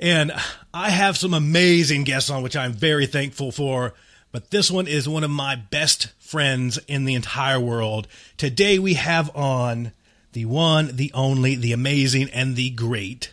And 0.00 0.32
I 0.72 0.90
have 0.90 1.16
some 1.16 1.34
amazing 1.34 2.04
guests 2.04 2.30
on, 2.30 2.42
which 2.42 2.56
I'm 2.56 2.72
very 2.72 3.06
thankful 3.06 3.52
for. 3.52 3.94
But 4.32 4.50
this 4.50 4.70
one 4.70 4.88
is 4.88 5.08
one 5.08 5.22
of 5.22 5.30
my 5.30 5.54
best 5.54 6.12
friends 6.34 6.80
in 6.88 7.04
the 7.04 7.14
entire 7.14 7.60
world. 7.60 8.08
Today 8.36 8.76
we 8.76 8.94
have 8.94 9.30
on 9.36 9.92
the 10.32 10.46
one, 10.46 10.96
the 10.96 11.12
only, 11.14 11.54
the 11.54 11.72
amazing, 11.72 12.28
and 12.30 12.56
the 12.56 12.70
great 12.70 13.32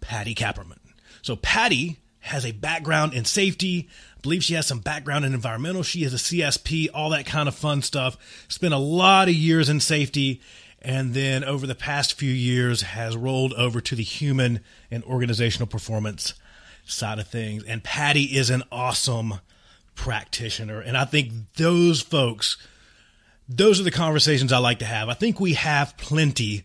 Patti 0.00 0.34
Kapperman. 0.34 0.80
So 1.22 1.36
Patti 1.36 1.98
has 2.18 2.44
a 2.44 2.50
background 2.50 3.14
in 3.14 3.24
safety. 3.24 3.88
I 4.16 4.20
believe 4.22 4.42
she 4.42 4.54
has 4.54 4.66
some 4.66 4.80
background 4.80 5.26
in 5.26 5.32
environmental. 5.32 5.84
She 5.84 6.02
is 6.02 6.12
a 6.12 6.16
CSP, 6.16 6.88
all 6.92 7.10
that 7.10 7.24
kind 7.24 7.46
of 7.46 7.54
fun 7.54 7.82
stuff. 7.82 8.16
Spent 8.48 8.74
a 8.74 8.78
lot 8.78 9.28
of 9.28 9.34
years 9.34 9.68
in 9.68 9.78
safety 9.78 10.40
and 10.82 11.14
then 11.14 11.44
over 11.44 11.68
the 11.68 11.76
past 11.76 12.14
few 12.14 12.32
years 12.32 12.82
has 12.82 13.16
rolled 13.16 13.52
over 13.52 13.80
to 13.80 13.94
the 13.94 14.02
human 14.02 14.58
and 14.90 15.04
organizational 15.04 15.68
performance 15.68 16.34
side 16.84 17.20
of 17.20 17.28
things. 17.28 17.62
And 17.62 17.84
Patti 17.84 18.24
is 18.24 18.50
an 18.50 18.64
awesome 18.72 19.34
practitioner. 19.98 20.80
And 20.80 20.96
I 20.96 21.04
think 21.04 21.32
those 21.56 22.00
folks, 22.00 22.56
those 23.48 23.78
are 23.78 23.82
the 23.84 23.90
conversations 23.90 24.52
I 24.52 24.58
like 24.58 24.78
to 24.78 24.86
have. 24.86 25.08
I 25.08 25.14
think 25.14 25.40
we 25.40 25.54
have 25.54 25.96
plenty 25.98 26.64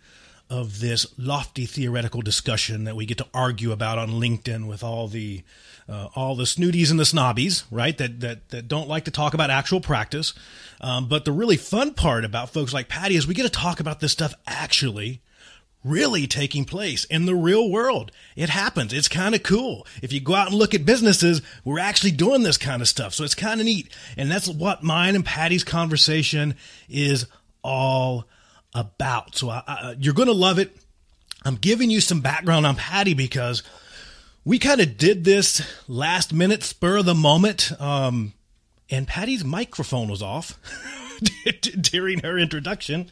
of 0.49 0.79
this 0.79 1.07
lofty 1.17 1.65
theoretical 1.65 2.21
discussion 2.21 2.83
that 2.83 2.95
we 2.95 3.07
get 3.07 3.17
to 3.17 3.27
argue 3.33 3.71
about 3.71 3.97
on 3.97 4.11
LinkedIn 4.11 4.67
with 4.67 4.83
all 4.83 5.07
the 5.07 5.43
uh, 5.89 6.07
all 6.15 6.35
the 6.35 6.43
snooties 6.43 6.91
and 6.91 6.99
the 6.99 7.05
snobbies, 7.05 7.63
right? 7.71 7.97
That 7.97 8.19
that 8.19 8.49
that 8.49 8.67
don't 8.67 8.87
like 8.87 9.05
to 9.05 9.11
talk 9.11 9.33
about 9.33 9.49
actual 9.49 9.81
practice. 9.81 10.33
Um, 10.79 11.07
but 11.07 11.25
the 11.25 11.31
really 11.31 11.57
fun 11.57 11.95
part 11.95 12.23
about 12.23 12.51
folks 12.51 12.71
like 12.71 12.87
Patti 12.87 13.15
is 13.15 13.25
we 13.25 13.33
get 13.33 13.43
to 13.43 13.49
talk 13.49 13.79
about 13.79 13.99
this 13.99 14.11
stuff 14.11 14.35
actually 14.45 15.22
really 15.83 16.27
taking 16.27 16.65
place 16.65 17.05
in 17.05 17.25
the 17.25 17.35
real 17.35 17.69
world. 17.69 18.11
It 18.35 18.49
happens. 18.49 18.93
It's 18.93 19.07
kind 19.07 19.35
of 19.35 19.43
cool. 19.43 19.85
If 20.01 20.13
you 20.13 20.19
go 20.19 20.35
out 20.35 20.47
and 20.47 20.55
look 20.55 20.73
at 20.73 20.85
businesses, 20.85 21.41
we're 21.63 21.79
actually 21.79 22.11
doing 22.11 22.43
this 22.43 22.57
kind 22.57 22.81
of 22.81 22.87
stuff. 22.87 23.13
So 23.13 23.23
it's 23.23 23.35
kind 23.35 23.59
of 23.59 23.65
neat. 23.65 23.89
And 24.17 24.31
that's 24.31 24.47
what 24.47 24.83
mine 24.83 25.15
and 25.15 25.25
Patti's 25.25 25.63
conversation 25.63 26.55
is 26.89 27.25
all 27.63 28.25
about. 28.73 29.35
So 29.35 29.49
I, 29.49 29.63
I, 29.67 29.95
you're 29.99 30.13
going 30.13 30.27
to 30.27 30.33
love 30.33 30.59
it. 30.59 30.75
I'm 31.45 31.55
giving 31.55 31.89
you 31.89 31.99
some 31.99 32.21
background 32.21 32.65
on 32.65 32.75
Patti 32.75 33.13
because 33.13 33.63
we 34.45 34.59
kind 34.59 34.81
of 34.81 34.97
did 34.97 35.23
this 35.23 35.61
last 35.87 36.33
minute 36.33 36.63
spur 36.63 36.97
of 36.97 37.05
the 37.05 37.15
moment. 37.15 37.71
Um, 37.79 38.33
and 38.89 39.07
Patti's 39.07 39.43
microphone 39.43 40.07
was 40.07 40.21
off 40.21 40.57
during 41.81 42.19
her 42.19 42.37
introduction. 42.37 43.09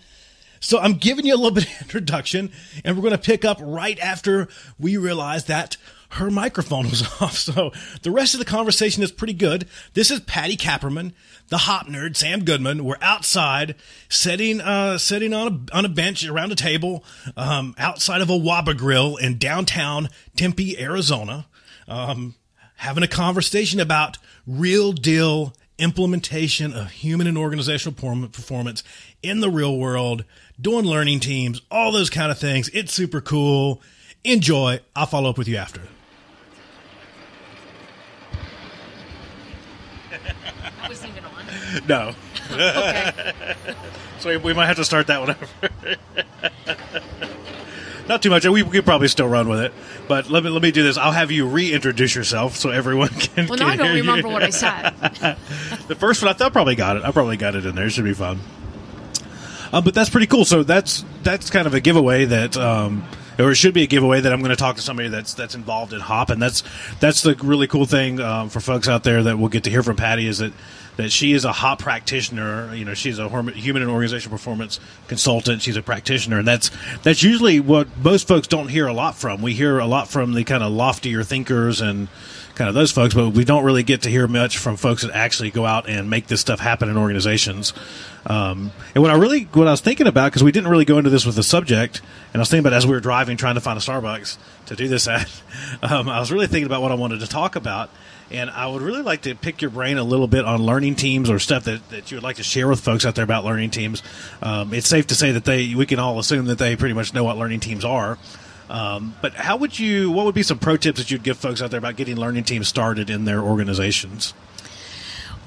So 0.62 0.80
I'm 0.80 0.94
giving 0.94 1.26
you 1.26 1.34
a 1.34 1.38
little 1.38 1.52
bit 1.52 1.66
of 1.66 1.82
introduction, 1.82 2.52
and 2.86 2.96
we're 2.96 3.02
going 3.02 3.12
to 3.12 3.18
pick 3.18 3.44
up 3.44 3.58
right 3.62 4.00
after 4.00 4.48
we 4.80 4.96
realize 4.96 5.46
that 5.46 5.76
her 6.12 6.30
microphone 6.30 6.90
was 6.90 7.02
off. 7.22 7.36
So 7.36 7.72
the 8.04 8.12
rest 8.12 8.36
of 8.36 8.40
the 8.40 8.46
conversation 8.46 9.02
is 9.02 9.12
pretty 9.12 9.34
good. 9.34 9.68
This 9.96 10.12
is 10.12 10.20
Patti 10.22 10.56
Kapperman, 10.56 11.14
the 11.50 11.58
hop 11.58 11.88
nerd, 11.88 12.16
Sam 12.16 12.46
Goodman. 12.46 12.84
We're 12.84 12.98
outside, 13.02 13.76
sitting 14.08 14.62
uh, 14.62 14.98
sitting 14.98 15.34
on 15.34 15.48
a 15.74 15.78
on 15.78 15.86
a 15.86 15.90
bench 15.90 16.26
around 16.26 16.52
a 16.52 16.56
table 16.56 17.04
um, 17.36 17.74
outside 17.78 18.22
of 18.22 18.30
a 18.30 18.38
Waba 18.38 18.78
Grill 18.78 19.18
in 19.18 19.38
downtown 19.38 20.10
Tempe, 20.36 20.80
Arizona, 20.80 21.48
um, 21.88 22.36
having 22.76 23.04
a 23.04 23.08
conversation 23.08 23.80
about 23.80 24.20
real 24.46 24.92
deal 24.94 25.54
implementation 25.82 26.74
of 26.74 26.92
human 26.92 27.28
and 27.28 27.38
organizational 27.38 27.94
performance 28.28 28.84
in 29.24 29.42
the 29.42 29.50
real 29.50 29.78
world 29.78 30.24
doing 30.60 30.86
learning 30.86 31.20
teams, 31.20 31.62
all 31.72 31.92
those 31.92 32.10
kind 32.10 32.32
of 32.32 32.38
things. 32.38 32.70
It's 32.70 32.94
super 32.94 33.20
cool. 33.20 33.82
Enjoy. 34.24 34.80
I'll 34.96 35.08
follow 35.08 35.30
up 35.30 35.38
with 35.38 35.48
you 35.48 35.58
after. 35.58 35.82
was 40.88 41.04
even 41.06 41.26
on. 41.26 41.88
No. 41.88 42.14
Okay. 42.52 43.34
so 44.20 44.38
we 44.40 44.54
might 44.54 44.68
have 44.68 44.78
to 44.78 44.86
start 44.86 45.08
that 45.08 45.20
one 45.20 45.32
over. 45.32 45.48
Not 48.12 48.22
too 48.22 48.30
much. 48.30 48.46
We 48.46 48.62
could 48.66 48.84
probably 48.84 49.08
still 49.08 49.30
run 49.30 49.48
with 49.48 49.62
it, 49.62 49.74
but 50.10 50.30
let 50.30 50.44
me 50.44 50.50
let 50.50 50.62
me 50.62 50.72
do 50.72 50.84
this. 50.84 50.98
I'll 50.98 51.14
have 51.14 51.32
you 51.32 51.48
reintroduce 51.48 52.14
yourself 52.14 52.58
so 52.58 52.70
everyone 52.70 53.08
can. 53.08 53.48
Well, 53.48 53.58
can 53.58 53.68
now 53.68 53.72
I 53.72 53.78
don't 53.78 53.86
hear 53.86 53.96
you. 53.96 54.02
remember 54.02 54.28
what 54.28 54.44
I 54.44 54.50
said. 54.50 54.90
the 55.88 55.96
first 55.96 56.22
one, 56.22 56.30
I 56.30 56.34
thought 56.34 56.48
I 56.48 56.50
probably 56.50 56.76
got 56.76 56.98
it. 56.98 57.04
I 57.06 57.12
probably 57.12 57.38
got 57.38 57.56
it 57.56 57.66
in 57.66 57.74
there. 57.74 57.86
It 57.86 57.92
should 57.92 58.04
be 58.04 58.14
fun. 58.14 58.42
Uh, 59.72 59.80
but 59.80 59.94
that's 59.94 60.10
pretty 60.10 60.28
cool. 60.28 60.44
So 60.44 60.62
that's 60.62 61.06
that's 61.24 61.50
kind 61.50 61.68
of 61.68 61.74
a 61.74 61.80
giveaway 61.80 62.26
that. 62.26 62.58
Um, 62.58 63.06
or 63.40 63.52
it 63.52 63.56
should 63.56 63.74
be 63.74 63.84
a 63.84 63.88
giveaway 63.88 64.20
that 64.20 64.34
I'm 64.34 64.40
going 64.40 64.50
to 64.50 64.58
talk 64.58 64.76
to 64.76 64.82
somebody 64.82 65.08
that's 65.08 65.34
that's 65.34 65.56
involved 65.56 65.94
in 65.94 66.02
hop, 66.02 66.32
and 66.32 66.42
that's 66.42 66.64
that's 67.00 67.22
the 67.22 67.36
really 67.36 67.68
cool 67.68 67.86
thing 67.86 68.20
um, 68.20 68.50
for 68.50 68.60
folks 68.60 68.90
out 68.90 69.06
there 69.06 69.24
that 69.24 69.40
we'll 69.40 69.48
get 69.48 69.64
to 69.64 69.70
hear 69.70 69.84
from 69.84 69.96
Patti 69.96 70.28
is 70.28 70.40
that 70.40 70.52
that 70.98 71.12
she 71.12 71.34
is 71.34 71.46
a 71.46 71.52
hop 71.52 71.80
practitioner. 71.80 72.74
You 72.74 72.86
know, 72.86 72.94
she's 72.94 73.20
a 73.20 73.28
human 73.52 73.82
and 73.82 73.92
organizational 73.92 74.38
performance 74.38 74.80
consultant. 75.08 75.62
She's 75.62 75.78
a 75.78 75.82
practitioner, 75.82 76.40
and 76.40 76.48
that's 76.48 76.72
that's 77.04 77.24
usually 77.24 77.60
what 77.60 77.88
most 77.98 78.28
folks 78.28 78.48
don't 78.48 78.68
hear 78.68 78.88
a 78.88 78.94
lot 78.94 79.16
from. 79.16 79.42
We 79.42 79.54
hear 79.54 79.80
a 79.80 79.88
lot 79.88 80.08
from 80.08 80.34
the 80.34 80.44
kind 80.44 80.64
of 80.64 80.72
loftier 80.72 81.24
thinkers 81.24 81.82
and 81.82 82.08
kind 82.56 82.68
of 82.70 82.76
those 82.76 82.92
folks, 82.92 83.14
but 83.14 83.30
we 83.30 83.44
don't 83.44 83.64
really 83.64 83.84
get 83.84 84.04
to 84.04 84.10
hear 84.10 84.28
much 84.28 84.58
from 84.58 84.76
folks 84.76 85.02
that 85.02 85.12
actually 85.16 85.52
go 85.52 85.66
out 85.66 85.90
and 85.90 86.10
make 86.10 86.28
this 86.28 86.42
stuff 86.42 86.60
happen 86.60 86.90
in 86.90 86.98
organizations. 86.98 87.74
Um, 88.26 88.72
and 88.94 89.02
what 89.02 89.10
I 89.10 89.16
really, 89.16 89.44
what 89.54 89.68
I 89.68 89.72
was 89.72 89.82
thinking 89.82 90.06
about, 90.06 90.32
because 90.32 90.44
we 90.44 90.52
didn't 90.52 90.70
really 90.70 90.86
go 90.86 90.98
into 90.98 91.10
this 91.10 91.26
with 91.26 91.36
the 91.36 91.44
subject, 91.44 92.02
and 92.34 92.36
I 92.36 92.40
was 92.40 92.50
thinking 92.50 92.68
about 92.68 92.78
as 92.78 92.86
we 92.86 92.94
were 92.94 93.00
driving 93.00 93.38
trying 93.38 93.56
to 93.56 93.62
find 93.62 93.78
a 93.78 93.82
Starbucks 93.82 94.38
to 94.68 94.76
do 94.76 94.88
this 94.88 95.08
at, 95.08 95.42
um, 95.82 96.08
I 96.08 96.20
was 96.20 96.32
really 96.32 96.48
thinking 96.48 96.68
about 96.68 96.82
what 96.82 96.92
I 96.92 96.96
wanted 96.96 97.22
to 97.22 97.28
talk 97.28 97.56
about. 97.56 97.90
And 98.32 98.50
I 98.50 98.66
would 98.68 98.82
really 98.82 99.02
like 99.02 99.24
to 99.24 99.36
pick 99.36 99.62
your 99.62 99.72
brain 99.72 99.98
a 99.98 100.04
little 100.04 100.28
bit 100.28 100.46
on 100.46 100.62
learning 100.62 100.96
teams 100.96 101.30
or 101.30 101.38
stuff 101.38 101.66
that, 101.66 101.88
that 101.90 102.12
you 102.12 102.18
would 102.18 102.24
like 102.24 102.38
to 102.38 102.44
share 102.44 102.68
with 102.68 102.80
folks 102.80 103.06
out 103.06 103.16
there 103.16 103.26
about 103.26 103.44
learning 103.44 103.72
teams. 103.72 104.02
Um, 104.42 104.74
it's 104.74 104.88
safe 104.88 105.08
to 105.08 105.16
say 105.16 105.32
that 105.32 105.44
they, 105.44 105.76
we 105.76 105.86
can 105.86 106.00
all 106.00 106.18
assume 106.18 106.46
that 106.46 106.58
they 106.58 106.76
pretty 106.76 106.94
much 106.94 107.14
know 107.14 107.26
what 107.26 107.38
learning 107.38 107.60
teams 107.60 107.84
are. 107.84 108.18
Um, 108.70 109.16
but 109.22 109.34
how 109.34 109.58
would 109.58 109.78
you? 109.78 110.12
What 110.12 110.26
would 110.26 110.36
be 110.36 110.44
some 110.44 110.58
pro 110.58 110.78
tips 110.78 111.00
that 111.00 111.12
you'd 111.12 111.24
give 111.24 111.38
folks 111.38 111.62
out 111.62 111.72
there 111.72 111.78
about 111.78 111.98
getting 111.98 112.16
learning 112.16 112.46
teams 112.46 112.70
started 112.70 113.10
in 113.10 113.26
their 113.26 113.42
organizations? 113.42 114.34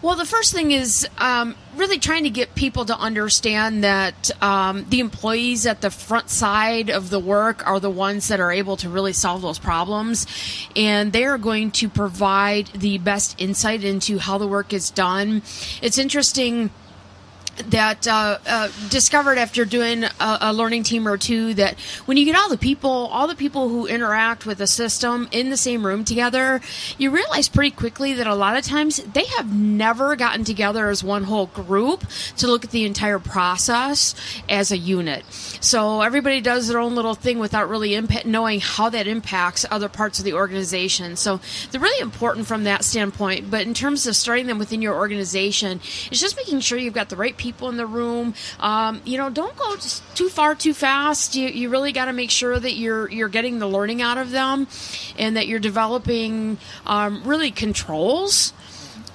Well, 0.05 0.17
the 0.17 0.27
first 0.27 0.53
thing 0.53 0.71
is 0.71 1.09
um, 1.17 1.57
really 1.77 1.99
trying 1.99 2.25
to 2.25 2.31
get 2.31 2.55
people 2.55 2.85
to 2.85 2.95
understand 2.95 3.85
that 3.85 4.31
um, 4.43 4.85
the 4.91 5.01
employees 5.01 5.65
at 5.65 5.81
the 5.81 5.91
front 5.91 6.29
side 6.29 6.91
of 6.91 7.09
the 7.09 7.19
work 7.19 7.67
are 7.67 7.81
the 7.81 7.89
ones 7.89 8.29
that 8.29 8.39
are 8.39 8.53
able 8.53 8.77
to 8.77 8.91
really 8.91 9.15
solve 9.15 9.41
those 9.41 9.59
problems. 9.59 10.27
And 10.77 11.11
they 11.11 11.25
are 11.25 11.39
going 11.39 11.71
to 11.71 11.89
provide 11.89 12.67
the 12.75 12.99
best 12.99 13.41
insight 13.41 13.83
into 13.83 14.19
how 14.19 14.37
the 14.37 14.47
work 14.47 14.75
is 14.75 14.91
done. 14.91 15.41
It's 15.81 15.97
interesting 15.97 16.69
that 17.57 18.07
uh, 18.07 18.39
uh, 18.47 18.69
discovered 18.89 19.39
after 19.39 19.65
doing 19.65 20.05
a, 20.05 20.39
a, 20.41 20.53
learning 20.53 20.83
team 20.83 21.07
or 21.07 21.17
two 21.17 21.55
that 21.55 21.79
when 22.07 22.17
you 22.17 22.25
get 22.25 22.37
all 22.37 22.49
the 22.49 22.59
people, 22.59 22.91
all 22.91 23.27
the 23.27 23.35
people 23.35 23.69
who 23.69 23.87
interact 23.87 24.47
with 24.47 24.59
the 24.59 24.67
system 24.67 25.29
in 25.31 25.51
the 25.51 25.57
same 25.57 25.85
room 25.85 26.05
together, 26.05 26.61
you 26.99 27.11
realize 27.11 27.49
pretty 27.49 27.71
quickly 27.71 28.15
that 28.15 28.27
a 28.27 28.35
lot 28.35 28.57
of 28.57 28.65
times 28.65 28.97
they 28.99 29.25
have 29.37 29.55
never 29.55 30.17
gotten 30.17 30.45
together 30.45 30.89
as 30.91 31.05
one 31.05 31.25
whole 31.25 31.47
group 31.47 32.05
to 32.37 32.47
look 32.47 32.65
at 32.65 32.71
the 32.71 32.85
entire 32.85 33.19
process 33.19 34.15
as 34.49 34.73
a 34.73 34.77
unit. 34.77 35.25
So 35.61 36.01
everybody 36.01 36.41
does 36.41 36.69
their 36.69 36.79
own 36.79 36.95
little 36.95 37.15
thing 37.15 37.39
without 37.39 37.69
really 37.69 37.99
knowing 38.25 38.61
how 38.61 38.91
that 38.91 39.07
impacts 39.07 39.65
other 39.71 39.89
parts 39.89 40.19
of 40.19 40.25
the 40.25 40.35
organization. 40.35 41.17
So 41.17 41.41
they're 41.71 41.81
really 41.81 42.03
important 42.03 42.47
from 42.47 42.65
that 42.65 42.85
standpoint. 42.85 43.51
But 43.51 43.63
in 43.63 43.75
terms 43.75 44.07
of 44.07 44.17
starting 44.17 44.47
them 44.47 44.59
within 44.59 44.83
your 44.83 44.95
organization, 44.95 45.81
it's 46.11 46.21
just 46.21 46.37
making 46.37 46.61
sure 46.61 46.79
you've 46.79 46.95
got 46.95 47.09
the 47.09 47.17
right 47.17 47.37
people 47.37 47.44
in 47.69 47.77
the 47.77 47.87
room. 47.87 48.35
Um, 48.61 49.03
you 49.05 49.19
know, 49.19 49.31
don't 49.31 49.57
go 49.57 49.77
too 50.15 50.29
far 50.29 50.55
too 50.55 50.75
fast. 50.75 51.35
You, 51.35 51.49
you 51.49 51.69
really 51.69 51.93
got 51.93 52.07
to 52.07 52.13
make 52.13 52.31
sure 52.31 52.59
that 52.59 52.75
you're 52.75 53.11
you're 53.11 53.29
getting 53.29 53.59
the 53.59 53.69
learning 53.69 54.03
out 54.03 54.19
of 54.19 54.31
them, 54.31 54.67
and 55.19 55.37
that 55.37 55.47
you're 55.47 55.61
developing 55.61 56.59
um, 56.87 57.23
really 57.25 57.51
controls 57.51 58.53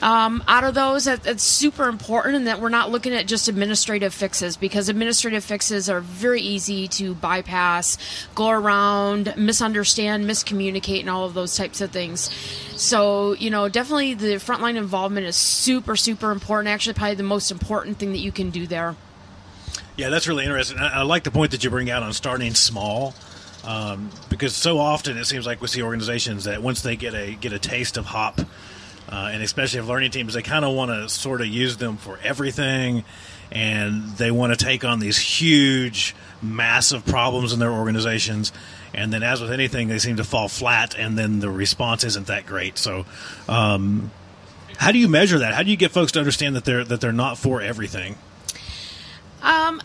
um, 0.01 0.43
out 0.47 0.63
of 0.63 0.75
those 0.75 1.05
that, 1.05 1.23
that's 1.23 1.43
super 1.43 1.87
important 1.87 2.35
and 2.35 2.47
that 2.47 2.61
we're 2.61 2.69
not 2.69 2.89
looking 2.89 3.13
at 3.13 3.27
just 3.27 3.47
administrative 3.47 4.13
fixes 4.13 4.55
because 4.55 4.89
administrative 4.89 5.43
fixes 5.43 5.89
are 5.89 5.99
very 5.99 6.41
easy 6.41 6.87
to 6.87 7.13
bypass 7.15 7.97
go 8.35 8.49
around 8.49 9.33
misunderstand 9.35 10.25
miscommunicate 10.25 11.01
and 11.01 11.09
all 11.09 11.25
of 11.25 11.33
those 11.33 11.55
types 11.55 11.81
of 11.81 11.91
things. 11.91 12.29
So 12.75 13.33
you 13.33 13.49
know 13.49 13.67
definitely 13.67 14.13
the 14.13 14.35
frontline 14.35 14.75
involvement 14.75 15.25
is 15.27 15.35
super 15.35 15.95
super 15.95 16.31
important. 16.31 16.69
Actually 16.69 16.93
probably 16.93 17.15
the 17.15 17.23
most 17.23 17.51
important 17.51 17.97
thing 17.97 18.11
that 18.11 18.19
you 18.19 18.31
can 18.31 18.49
do 18.49 18.67
there. 18.67 18.95
Yeah 19.97 20.09
that's 20.09 20.27
really 20.27 20.45
interesting. 20.45 20.79
I, 20.79 20.99
I 20.99 21.01
like 21.01 21.23
the 21.23 21.31
point 21.31 21.51
that 21.51 21.63
you 21.63 21.69
bring 21.69 21.89
out 21.89 22.03
on 22.03 22.13
starting 22.13 22.53
small 22.53 23.13
um, 23.65 24.09
because 24.29 24.55
so 24.55 24.79
often 24.79 25.17
it 25.17 25.25
seems 25.25 25.45
like 25.45 25.61
we 25.61 25.67
see 25.67 25.81
organizations 25.81 26.45
that 26.45 26.61
once 26.61 26.81
they 26.81 26.95
get 26.95 27.13
a 27.13 27.35
get 27.35 27.51
a 27.51 27.59
taste 27.59 27.97
of 27.97 28.05
hop 28.05 28.39
uh, 29.11 29.29
and 29.31 29.41
especially 29.41 29.79
if 29.79 29.87
learning 29.87 30.11
teams, 30.11 30.33
they 30.35 30.43
kind 30.43 30.63
of 30.63 30.75
want 30.75 30.91
to 30.91 31.09
sort 31.09 31.41
of 31.41 31.47
use 31.47 31.77
them 31.77 31.97
for 31.97 32.19
everything, 32.23 33.03
and 33.51 34.03
they 34.17 34.29
want 34.29 34.57
to 34.57 34.63
take 34.63 34.85
on 34.85 34.99
these 34.99 35.17
huge, 35.17 36.15
massive 36.41 37.05
problems 37.05 37.51
in 37.51 37.59
their 37.59 37.71
organizations. 37.71 38.51
And 38.93 39.11
then, 39.11 39.23
as 39.23 39.41
with 39.41 39.51
anything, 39.51 39.87
they 39.87 39.97
seem 39.97 40.17
to 40.17 40.23
fall 40.23 40.47
flat, 40.47 40.95
and 40.97 41.17
then 41.17 41.39
the 41.39 41.49
response 41.49 42.03
isn't 42.03 42.27
that 42.27 42.45
great. 42.45 42.77
So, 42.77 43.05
um, 43.47 44.11
how 44.77 44.91
do 44.91 44.99
you 44.99 45.07
measure 45.07 45.39
that? 45.39 45.55
How 45.55 45.63
do 45.63 45.71
you 45.71 45.77
get 45.77 45.91
folks 45.91 46.11
to 46.13 46.19
understand 46.19 46.55
that 46.55 46.65
they're 46.65 46.83
that 46.83 47.01
they're 47.01 47.11
not 47.11 47.37
for 47.37 47.61
everything? 47.61 48.15
Um, 49.41 49.81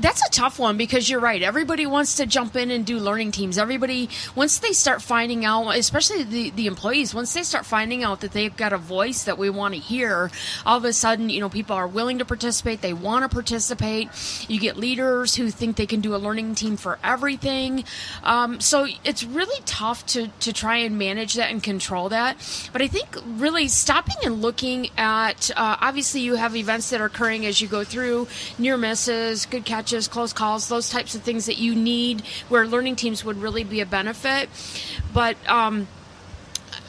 that's 0.00 0.26
a 0.26 0.30
tough 0.30 0.58
one 0.58 0.76
because 0.76 1.08
you're 1.08 1.20
right. 1.20 1.42
Everybody 1.42 1.86
wants 1.86 2.16
to 2.16 2.26
jump 2.26 2.56
in 2.56 2.70
and 2.70 2.84
do 2.84 2.98
learning 2.98 3.32
teams. 3.32 3.58
Everybody, 3.58 4.08
once 4.34 4.58
they 4.58 4.72
start 4.72 5.02
finding 5.02 5.44
out, 5.44 5.70
especially 5.70 6.22
the, 6.22 6.50
the 6.50 6.66
employees, 6.66 7.14
once 7.14 7.34
they 7.34 7.42
start 7.42 7.66
finding 7.66 8.02
out 8.02 8.20
that 8.20 8.32
they've 8.32 8.56
got 8.56 8.72
a 8.72 8.78
voice 8.78 9.24
that 9.24 9.38
we 9.38 9.50
want 9.50 9.74
to 9.74 9.80
hear, 9.80 10.30
all 10.64 10.78
of 10.78 10.84
a 10.84 10.92
sudden, 10.92 11.30
you 11.30 11.40
know, 11.40 11.48
people 11.48 11.76
are 11.76 11.86
willing 11.86 12.18
to 12.18 12.24
participate. 12.24 12.80
They 12.80 12.92
want 12.92 13.24
to 13.24 13.28
participate. 13.28 14.08
You 14.48 14.58
get 14.58 14.76
leaders 14.76 15.34
who 15.34 15.50
think 15.50 15.76
they 15.76 15.86
can 15.86 16.00
do 16.00 16.14
a 16.14 16.18
learning 16.18 16.54
team 16.54 16.76
for 16.76 16.98
everything. 17.04 17.84
Um, 18.22 18.60
so 18.60 18.86
it's 19.04 19.24
really 19.24 19.62
tough 19.66 20.06
to, 20.06 20.28
to 20.40 20.52
try 20.52 20.76
and 20.76 20.98
manage 20.98 21.34
that 21.34 21.50
and 21.50 21.62
control 21.62 22.08
that. 22.08 22.36
But 22.72 22.82
I 22.82 22.88
think 22.88 23.16
really 23.26 23.68
stopping 23.68 24.16
and 24.24 24.40
looking 24.40 24.88
at, 24.96 25.50
uh, 25.56 25.76
obviously, 25.80 26.20
you 26.20 26.36
have 26.36 26.56
events 26.56 26.90
that 26.90 27.00
are 27.00 27.06
occurring 27.06 27.46
as 27.46 27.60
you 27.60 27.68
go 27.68 27.84
through 27.84 28.28
near 28.58 28.76
misses, 28.76 29.46
good 29.46 29.64
catch 29.64 29.89
catches, 29.90 30.08
close 30.08 30.32
calls, 30.32 30.68
those 30.68 30.88
types 30.88 31.14
of 31.14 31.22
things 31.22 31.46
that 31.46 31.58
you 31.58 31.74
need 31.74 32.20
where 32.48 32.66
learning 32.66 32.94
teams 32.96 33.24
would 33.24 33.36
really 33.36 33.64
be 33.64 33.80
a 33.80 33.86
benefit. 33.86 34.48
But 35.12 35.36
um, 35.48 35.88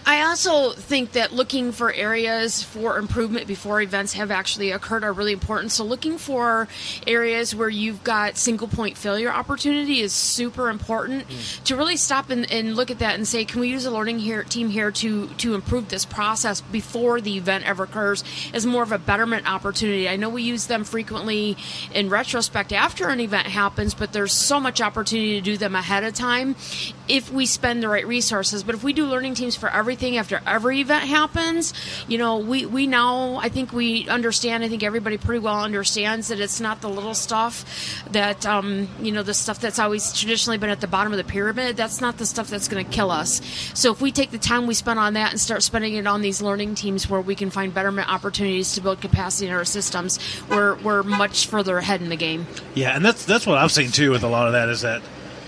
I 0.06 0.24
also 0.24 0.72
think 0.72 1.12
that 1.14 1.32
looking 1.32 1.72
for 1.72 1.94
areas 1.94 2.64
for 2.64 2.98
improvement 2.98 3.48
before 3.48 3.82
events 3.82 4.14
have 4.14 4.32
actually 4.32 4.72
occurred 4.72 5.04
are 5.04 5.14
really 5.14 5.32
important. 5.32 5.72
So, 5.72 5.84
looking 5.84 6.18
for 6.18 6.68
areas 7.06 7.56
where 7.56 7.70
you've 7.70 8.04
got 8.04 8.38
single 8.38 8.68
point 8.68 8.98
failure 8.98 9.32
opportunity 9.32 10.02
is 10.02 10.12
super 10.12 10.70
important 10.70 11.28
mm. 11.28 11.64
to 11.66 11.76
really 11.76 11.98
stop 11.98 12.30
and, 12.30 12.52
and, 12.52 12.76
look 12.76 12.90
at 12.90 13.00
that 13.00 13.16
and 13.16 13.28
say, 13.28 13.46
can 13.46 13.62
we 13.62 13.70
use 13.70 13.86
a 13.86 13.92
learning 13.92 14.20
here, 14.20 14.44
team 14.44 14.70
here 14.70 14.92
to, 14.92 15.28
to 15.28 15.54
improve 15.54 15.90
this 15.90 16.06
process 16.06 16.62
before 16.62 17.22
the 17.22 17.38
event 17.38 17.66
ever 17.68 17.84
occurs 17.84 18.24
as 18.54 18.66
more 18.66 18.84
of 18.84 18.92
a 18.92 18.98
betterment 18.98 19.48
opportunity? 19.48 20.10
I 20.10 20.16
know 20.16 20.30
we 20.30 20.44
use 20.44 20.68
them 20.68 20.84
frequently 20.84 21.58
in 21.94 22.10
retrospect 22.10 22.74
after 22.74 23.10
an 23.10 23.20
event 23.20 23.48
happens, 23.48 23.94
but 23.94 24.14
there's 24.14 24.34
so 24.34 24.60
much 24.60 24.82
opportunity 24.82 25.36
to 25.36 25.42
do 25.42 25.58
them 25.58 25.76
ahead 25.76 26.04
of 26.04 26.14
time 26.14 26.56
if 27.08 27.32
we 27.32 27.46
spend 27.46 27.84
the 27.84 27.90
right 27.90 28.08
resources. 28.08 28.64
But 28.64 28.76
if 28.76 28.84
we 28.84 28.94
do 28.94 29.06
learning 29.06 29.36
teams 29.36 29.56
for 29.56 29.70
every 29.70 29.91
everything 29.92 30.16
after 30.16 30.42
every 30.48 30.80
event 30.80 31.04
happens. 31.04 31.74
You 32.08 32.18
know, 32.18 32.38
we, 32.38 32.66
we 32.66 32.88
now, 32.88 33.36
I 33.36 33.50
think 33.50 33.74
we 33.74 34.08
understand, 34.08 34.64
I 34.64 34.70
think 34.70 34.84
everybody 34.84 35.18
pretty 35.18 35.40
well 35.40 35.60
understands 35.60 36.30
that 36.30 36.40
it's 36.40 36.62
not 36.62 36.80
the 36.80 36.88
little 36.88 37.14
stuff 37.14 37.66
that, 38.12 38.46
um, 38.46 38.88
you 39.02 39.12
know, 39.12 39.22
the 39.22 39.34
stuff 39.34 39.60
that's 39.60 39.80
always 39.80 40.14
traditionally 40.14 40.58
been 40.58 40.70
at 40.70 40.80
the 40.80 40.88
bottom 40.88 41.12
of 41.12 41.18
the 41.18 41.26
pyramid. 41.26 41.76
That's 41.76 42.00
not 42.00 42.18
the 42.18 42.26
stuff 42.26 42.50
that's 42.50 42.70
going 42.70 42.86
to 42.86 42.90
kill 42.90 43.12
us. 43.12 43.42
So 43.74 43.92
if 43.92 44.00
we 44.00 44.14
take 44.14 44.32
the 44.32 44.38
time 44.38 44.66
we 44.66 44.76
spend 44.76 44.98
on 44.98 45.16
that 45.16 45.32
and 45.32 45.42
start 45.42 45.62
spending 45.62 45.96
it 45.96 46.08
on 46.08 46.22
these 46.22 46.42
learning 46.42 46.76
teams 46.76 47.10
where 47.10 47.20
we 47.20 47.36
can 47.36 47.50
find 47.50 47.74
betterment 47.74 48.10
opportunities 48.10 48.74
to 48.76 48.82
build 48.82 49.02
capacity 49.02 49.48
in 49.48 49.54
our 49.54 49.66
systems, 49.66 50.20
we're, 50.50 50.76
we're 50.76 51.04
much 51.04 51.48
further 51.48 51.80
ahead 51.80 52.02
in 52.02 52.08
the 52.08 52.16
game. 52.16 52.48
Yeah, 52.76 52.96
and 52.96 53.04
that's, 53.04 53.26
that's 53.26 53.46
what 53.46 53.58
I've 53.58 53.74
seen 53.74 53.92
too 53.92 54.12
with 54.12 54.24
a 54.24 54.30
lot 54.30 54.48
of 54.48 54.54
that 54.54 54.70
is 54.70 54.84
that 54.84 55.02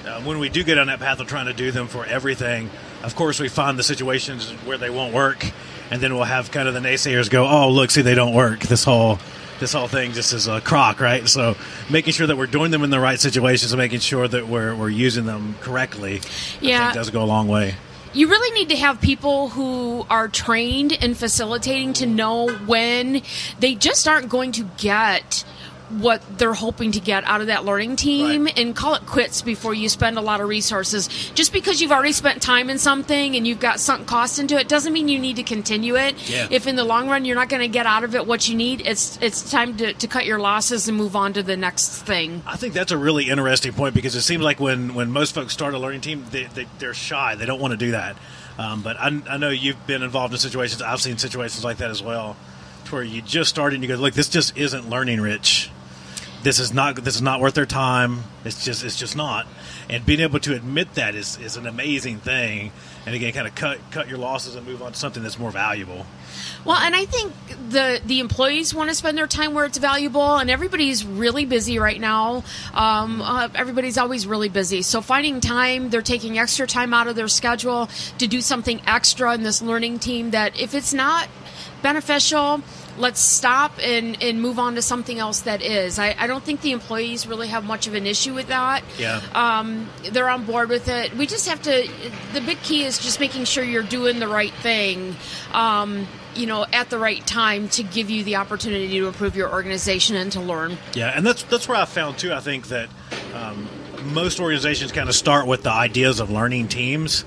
uh, 0.05 0.19
when 0.23 0.39
we 0.39 0.49
do 0.49 0.65
get 0.65 0.77
on 0.77 0.87
that 0.87 0.99
path 0.99 1.21
of 1.21 1.27
trying 1.27 1.45
to 1.45 1.53
do 1.53 1.71
them 1.71 1.87
for 1.87 2.05
everything, 2.05 2.69
of 3.03 3.15
course, 3.15 3.39
we 3.39 3.49
find 3.49 3.77
the 3.77 3.83
situations 3.83 4.49
where 4.65 4.77
they 4.77 4.89
won't 4.89 5.13
work, 5.13 5.45
and 5.91 6.01
then 6.01 6.15
we'll 6.15 6.23
have 6.23 6.51
kind 6.51 6.67
of 6.67 6.73
the 6.73 6.79
naysayers 6.79 7.29
go, 7.29 7.47
"Oh, 7.47 7.69
look, 7.69 7.91
see, 7.91 8.01
they 8.01 8.15
don't 8.15 8.33
work." 8.33 8.61
This 8.61 8.83
whole 8.83 9.19
this 9.59 9.73
whole 9.73 9.87
thing 9.87 10.13
just 10.13 10.33
is 10.33 10.47
a 10.47 10.61
crock, 10.61 10.99
right? 10.99 11.27
So 11.27 11.55
making 11.89 12.13
sure 12.13 12.27
that 12.27 12.35
we're 12.35 12.47
doing 12.47 12.71
them 12.71 12.83
in 12.83 12.89
the 12.89 12.99
right 12.99 13.19
situations 13.19 13.71
and 13.71 13.77
making 13.77 13.99
sure 13.99 14.27
that 14.27 14.47
we're 14.47 14.75
we're 14.75 14.89
using 14.89 15.25
them 15.25 15.55
correctly, 15.61 16.21
yeah, 16.61 16.93
does 16.93 17.09
go 17.09 17.23
a 17.23 17.25
long 17.25 17.47
way 17.47 17.75
you 18.13 18.29
really 18.29 18.53
need 18.53 18.69
to 18.69 18.75
have 18.75 19.01
people 19.01 19.49
who 19.49 20.05
are 20.09 20.27
trained 20.27 20.91
in 20.91 21.15
facilitating 21.15 21.93
to 21.93 22.05
know 22.05 22.47
when 22.49 23.21
they 23.59 23.75
just 23.75 24.07
aren't 24.07 24.29
going 24.29 24.51
to 24.51 24.63
get 24.77 25.43
what 25.89 26.21
they're 26.37 26.53
hoping 26.53 26.91
to 26.91 26.99
get 26.99 27.23
out 27.25 27.41
of 27.41 27.47
that 27.47 27.65
learning 27.65 27.95
team 27.95 28.45
right. 28.45 28.59
and 28.59 28.75
call 28.75 28.95
it 28.95 29.05
quits 29.05 29.41
before 29.41 29.73
you 29.73 29.89
spend 29.89 30.17
a 30.17 30.21
lot 30.21 30.41
of 30.41 30.47
resources. 30.47 31.07
Just 31.33 31.53
because 31.53 31.81
you've 31.81 31.91
already 31.91 32.11
spent 32.11 32.41
time 32.41 32.69
in 32.69 32.77
something 32.77 33.35
and 33.35 33.45
you've 33.45 33.59
got 33.59 33.79
sunk 33.79 34.07
costs 34.07 34.39
into 34.39 34.57
it 34.57 34.67
doesn't 34.67 34.93
mean 34.93 35.07
you 35.07 35.19
need 35.19 35.35
to 35.35 35.43
continue 35.43 35.95
it. 35.95 36.29
Yeah. 36.29 36.47
If 36.49 36.67
in 36.67 36.75
the 36.75 36.83
long 36.83 37.09
run 37.09 37.25
you're 37.25 37.35
not 37.35 37.49
going 37.49 37.61
to 37.61 37.67
get 37.67 37.85
out 37.85 38.03
of 38.03 38.15
it 38.15 38.25
what 38.25 38.47
you 38.47 38.55
need, 38.55 38.81
it's 38.85 39.17
it's 39.21 39.49
time 39.49 39.77
to, 39.77 39.93
to 39.93 40.07
cut 40.07 40.25
your 40.25 40.39
losses 40.39 40.87
and 40.87 40.97
move 40.97 41.15
on 41.15 41.33
to 41.33 41.43
the 41.43 41.57
next 41.57 42.03
thing. 42.03 42.41
I 42.45 42.55
think 42.55 42.73
that's 42.73 42.91
a 42.91 42.97
really 42.97 43.29
interesting 43.29 43.73
point 43.73 43.95
because 43.95 44.15
it 44.15 44.21
seems 44.21 44.43
like 44.43 44.59
when, 44.59 44.93
when 44.93 45.11
most 45.11 45.35
folks 45.35 45.53
start 45.53 45.73
a 45.73 45.79
learning 45.79 46.01
team, 46.01 46.25
they, 46.31 46.45
they, 46.45 46.67
they're 46.79 46.93
shy. 46.93 47.35
They 47.35 47.45
don't 47.45 47.59
want 47.59 47.71
to 47.71 47.77
do 47.77 47.91
that. 47.91 48.17
Um, 48.57 48.81
but 48.81 48.97
I, 48.99 49.21
I 49.29 49.37
know 49.37 49.49
you've 49.49 49.85
been 49.87 50.03
involved 50.03 50.33
in 50.33 50.39
situations, 50.39 50.81
I've 50.81 51.01
seen 51.01 51.17
situations 51.17 51.63
like 51.63 51.77
that 51.77 51.89
as 51.89 52.03
well, 52.03 52.35
where 52.89 53.03
you 53.03 53.21
just 53.21 53.49
started 53.49 53.75
and 53.75 53.83
you 53.83 53.87
go, 53.87 53.95
look, 53.95 54.13
this 54.13 54.29
just 54.29 54.55
isn't 54.55 54.89
learning 54.89 55.19
rich 55.19 55.71
this 56.43 56.59
is 56.59 56.73
not 56.73 56.95
this 56.97 57.15
is 57.15 57.21
not 57.21 57.39
worth 57.39 57.53
their 57.53 57.65
time. 57.65 58.23
It's 58.43 58.63
just 58.63 58.83
it's 58.83 58.97
just 58.97 59.15
not. 59.15 59.47
And 59.89 60.05
being 60.05 60.19
able 60.19 60.39
to 60.39 60.53
admit 60.53 60.93
that 60.95 61.15
is, 61.15 61.37
is 61.39 61.57
an 61.57 61.65
amazing 61.65 62.19
thing. 62.19 62.71
And 63.05 63.15
again, 63.15 63.33
kind 63.33 63.47
of 63.47 63.55
cut 63.55 63.79
cut 63.91 64.07
your 64.09 64.17
losses 64.17 64.55
and 64.55 64.67
move 64.67 64.81
on 64.81 64.91
to 64.91 64.99
something 64.99 65.23
that's 65.23 65.39
more 65.39 65.51
valuable. 65.51 66.05
Well, 66.65 66.77
and 66.77 66.95
I 66.95 67.05
think 67.05 67.33
the 67.69 68.01
the 68.05 68.19
employees 68.19 68.73
want 68.73 68.89
to 68.89 68.95
spend 68.95 69.17
their 69.17 69.27
time 69.27 69.53
where 69.53 69.65
it's 69.65 69.77
valuable, 69.77 70.37
and 70.37 70.49
everybody's 70.49 71.05
really 71.05 71.45
busy 71.45 71.79
right 71.79 71.99
now. 71.99 72.43
Um, 72.73 73.21
uh, 73.21 73.49
everybody's 73.55 73.97
always 73.97 74.27
really 74.27 74.49
busy, 74.49 74.81
so 74.81 75.01
finding 75.01 75.39
time, 75.39 75.89
they're 75.89 76.01
taking 76.01 76.37
extra 76.37 76.67
time 76.67 76.93
out 76.93 77.07
of 77.07 77.15
their 77.15 77.29
schedule 77.29 77.89
to 78.17 78.27
do 78.27 78.41
something 78.41 78.81
extra 78.85 79.33
in 79.33 79.43
this 79.43 79.61
learning 79.61 79.99
team. 79.99 80.31
That 80.31 80.59
if 80.59 80.73
it's 80.73 80.93
not 80.93 81.29
beneficial, 81.81 82.61
let's 82.97 83.19
stop 83.19 83.73
and, 83.81 84.21
and 84.21 84.41
move 84.41 84.59
on 84.59 84.75
to 84.75 84.81
something 84.81 85.19
else 85.19 85.41
that 85.41 85.61
is. 85.61 85.99
I, 85.99 86.15
I 86.17 86.27
don't 86.27 86.43
think 86.43 86.61
the 86.61 86.71
employees 86.71 87.27
really 87.27 87.47
have 87.47 87.63
much 87.63 87.87
of 87.87 87.93
an 87.93 88.05
issue 88.05 88.33
with 88.33 88.47
that. 88.47 88.83
Yeah. 88.97 89.21
Um, 89.33 89.89
they're 90.11 90.29
on 90.29 90.45
board 90.45 90.69
with 90.69 90.87
it. 90.87 91.15
We 91.15 91.25
just 91.25 91.47
have 91.49 91.61
to, 91.63 91.89
the 92.33 92.41
big 92.41 92.61
key 92.61 92.83
is 92.83 92.99
just 92.99 93.19
making 93.19 93.45
sure 93.45 93.63
you're 93.63 93.83
doing 93.83 94.19
the 94.19 94.27
right 94.27 94.53
thing. 94.53 95.15
Um, 95.53 96.07
you 96.35 96.47
know, 96.47 96.65
at 96.73 96.89
the 96.89 96.97
right 96.97 97.25
time 97.27 97.69
to 97.69 97.83
give 97.83 98.09
you 98.09 98.23
the 98.23 98.37
opportunity 98.37 98.87
to 98.89 99.07
improve 99.07 99.35
your 99.35 99.51
organization 99.51 100.15
and 100.15 100.31
to 100.31 100.41
learn. 100.41 100.77
Yeah, 100.95 101.11
and 101.15 101.25
that's 101.25 101.43
that's 101.43 101.67
where 101.67 101.77
I 101.77 101.85
found 101.85 102.17
too. 102.17 102.33
I 102.33 102.39
think 102.39 102.69
that 102.69 102.89
um, 103.35 103.67
most 104.05 104.39
organizations 104.39 104.91
kind 104.91 105.09
of 105.09 105.15
start 105.15 105.45
with 105.45 105.61
the 105.61 105.71
ideas 105.71 106.19
of 106.19 106.31
learning 106.31 106.69
teams, 106.69 107.23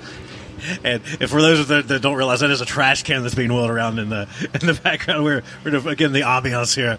and 0.85 1.03
for 1.05 1.41
those 1.41 1.69
that, 1.69 1.89
that, 1.89 2.03
don't 2.03 2.17
realize, 2.17 2.41
that 2.41 2.51
is 2.51 2.61
a 2.61 2.67
trash 2.67 3.03
can 3.03 3.23
that's 3.23 3.35
being 3.35 3.53
wheeled 3.53 3.71
around 3.71 3.99
in 3.99 4.09
the 4.09 4.29
in 4.61 4.67
the 4.67 4.79
background. 4.83 5.25
We're, 5.25 5.43
we're 5.65 5.89
again 5.89 6.13
the 6.13 6.21
ambiance 6.21 6.75
here, 6.75 6.99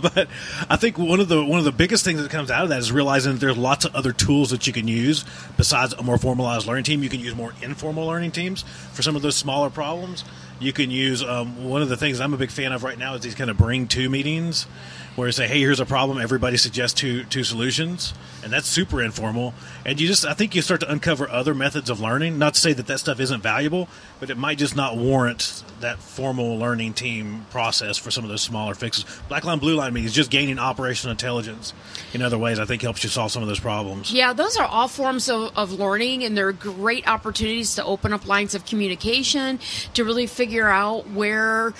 but 0.14 0.28
I 0.68 0.76
think 0.76 0.98
one 0.98 1.20
of 1.20 1.28
the 1.28 1.44
one 1.44 1.58
of 1.58 1.64
the 1.64 1.72
biggest 1.72 2.04
things 2.04 2.22
that 2.22 2.30
comes 2.30 2.50
out 2.50 2.64
of 2.64 2.68
that 2.70 2.78
is 2.78 2.92
realizing 2.92 3.32
that 3.32 3.40
there's 3.40 3.56
lots 3.56 3.84
of 3.84 3.94
other 3.94 4.12
tools 4.12 4.50
that 4.50 4.66
you 4.66 4.72
can 4.72 4.88
use 4.88 5.24
besides 5.56 5.92
a 5.94 6.02
more 6.02 6.18
formalized 6.18 6.66
learning 6.66 6.84
team. 6.84 7.02
You 7.02 7.08
can 7.08 7.20
use 7.20 7.34
more 7.34 7.54
informal 7.62 8.06
learning 8.06 8.32
teams 8.32 8.62
for 8.92 9.02
some 9.02 9.16
of 9.16 9.22
those 9.22 9.36
smaller 9.36 9.70
problems. 9.70 10.24
You 10.60 10.72
can 10.72 10.90
use 10.92 11.24
um, 11.24 11.68
one 11.68 11.82
of 11.82 11.88
the 11.88 11.96
things 11.96 12.20
I'm 12.20 12.34
a 12.34 12.36
big 12.36 12.50
fan 12.50 12.72
of 12.72 12.84
right 12.84 12.96
now 12.96 13.14
is 13.14 13.22
these 13.22 13.34
kind 13.34 13.50
of 13.50 13.58
bring 13.58 13.88
to 13.88 14.08
meetings 14.08 14.66
where 15.16 15.28
you 15.28 15.32
say, 15.32 15.46
"Hey, 15.46 15.60
here's 15.60 15.80
a 15.80 15.86
problem." 15.86 16.20
Everybody 16.20 16.56
suggests 16.56 16.98
two 16.98 17.24
two 17.24 17.44
solutions, 17.44 18.14
and 18.42 18.52
that's 18.52 18.68
super 18.68 19.02
informal. 19.02 19.54
And 19.84 20.00
you 20.00 20.06
just, 20.06 20.24
I 20.24 20.34
think, 20.34 20.54
you 20.54 20.62
start 20.62 20.80
to 20.80 20.90
uncover 20.90 21.28
other 21.28 21.54
methods 21.54 21.90
of 21.90 22.00
learning. 22.00 22.38
Not 22.38 22.54
to 22.54 22.60
say 22.60 22.72
that 22.72 22.86
that 22.86 22.98
stuff 22.98 23.20
isn't 23.20 23.42
valuable, 23.42 23.88
but 24.20 24.30
it 24.30 24.36
might 24.36 24.58
just 24.58 24.76
not 24.76 24.96
warrant 24.96 25.64
that 25.80 25.98
formal 25.98 26.56
learning 26.56 26.94
team 26.94 27.46
process 27.50 27.98
for 27.98 28.10
some 28.10 28.24
of 28.24 28.30
those 28.30 28.42
smaller 28.42 28.74
fixes. 28.74 29.04
Black 29.28 29.44
line, 29.44 29.58
blue 29.58 29.74
line 29.74 29.92
means 29.92 30.12
just 30.12 30.30
gaining 30.30 30.58
operational 30.58 31.10
intelligence 31.10 31.74
in 32.14 32.22
other 32.22 32.38
ways. 32.38 32.58
I 32.58 32.64
think 32.64 32.82
helps 32.82 33.02
you 33.02 33.10
solve 33.10 33.32
some 33.32 33.42
of 33.42 33.48
those 33.48 33.60
problems. 33.60 34.12
Yeah, 34.12 34.32
those 34.32 34.56
are 34.56 34.66
all 34.66 34.88
forms 34.88 35.28
of, 35.28 35.56
of 35.56 35.72
learning, 35.72 36.24
and 36.24 36.36
they're 36.36 36.52
great 36.52 37.06
opportunities 37.08 37.74
to 37.74 37.84
open 37.84 38.12
up 38.12 38.26
lines 38.26 38.54
of 38.54 38.64
communication 38.64 39.58
to 39.94 40.04
really 40.04 40.26
figure 40.26 40.68
out 40.68 41.10
where 41.10 41.74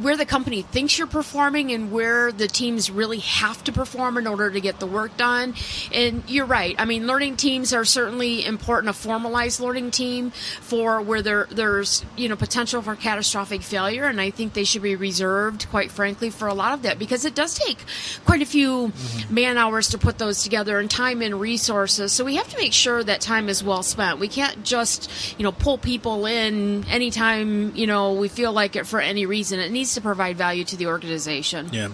where 0.00 0.16
the 0.16 0.26
company 0.26 0.62
thinks 0.62 0.98
you're 0.98 1.06
performing 1.06 1.72
and 1.72 1.92
where 1.92 2.32
the 2.32 2.48
teams 2.48 2.90
really 2.90 3.18
have 3.18 3.62
to 3.64 3.72
perform 3.72 4.16
in 4.16 4.26
order 4.26 4.50
to 4.50 4.60
get 4.60 4.80
the 4.80 4.86
work 4.86 5.16
done. 5.16 5.54
And 5.92 6.22
you're 6.28 6.46
right. 6.46 6.74
I 6.78 6.84
mean, 6.84 7.06
learning 7.06 7.36
teams 7.36 7.72
are 7.72 7.84
certainly 7.84 8.44
important. 8.44 8.90
A 8.90 8.92
formalized 8.92 9.60
learning 9.60 9.90
team 9.90 10.30
for 10.30 11.00
where 11.00 11.22
there 11.22 11.46
there's 11.50 12.04
you 12.16 12.28
know 12.28 12.36
potential 12.36 12.82
for 12.82 12.96
catastrophic 12.96 13.62
failure, 13.62 14.04
and 14.04 14.20
I 14.20 14.30
think 14.30 14.54
they 14.54 14.64
should 14.64 14.82
be 14.82 14.96
reserved, 14.96 15.68
quite 15.70 15.90
frankly, 15.90 16.30
for 16.30 16.48
a 16.48 16.54
lot 16.54 16.72
of 16.72 16.82
that 16.82 16.98
because 16.98 17.24
it 17.24 17.34
does 17.34 17.54
take 17.54 17.78
quite 18.24 18.42
a 18.42 18.46
few 18.46 18.88
mm-hmm. 18.88 19.34
man 19.34 19.58
hours 19.58 19.88
to 19.90 19.98
put 19.98 20.18
those 20.18 20.42
together 20.42 20.78
and 20.78 20.90
time 20.90 21.22
and 21.22 21.40
resources. 21.40 22.12
So 22.12 22.24
we 22.24 22.36
have 22.36 22.48
to 22.48 22.56
make 22.56 22.72
sure 22.72 23.02
that 23.02 23.20
time 23.20 23.48
is 23.48 23.62
well 23.62 23.82
spent. 23.82 24.18
We 24.18 24.28
can't 24.28 24.64
just 24.64 25.10
you 25.38 25.42
know 25.42 25.52
pull 25.52 25.78
people 25.78 26.26
in 26.26 26.84
anytime 26.88 27.74
you 27.74 27.86
know 27.86 28.14
we 28.14 28.28
feel 28.28 28.52
like 28.52 28.76
it 28.76 28.86
for 28.86 29.00
any 29.00 29.26
reason. 29.26 29.60
It 29.60 29.70
needs 29.70 29.81
needs 29.82 29.94
to 29.94 30.00
provide 30.00 30.36
value 30.36 30.62
to 30.62 30.76
the 30.76 30.86
organization. 30.86 31.68
Yeah, 31.72 31.88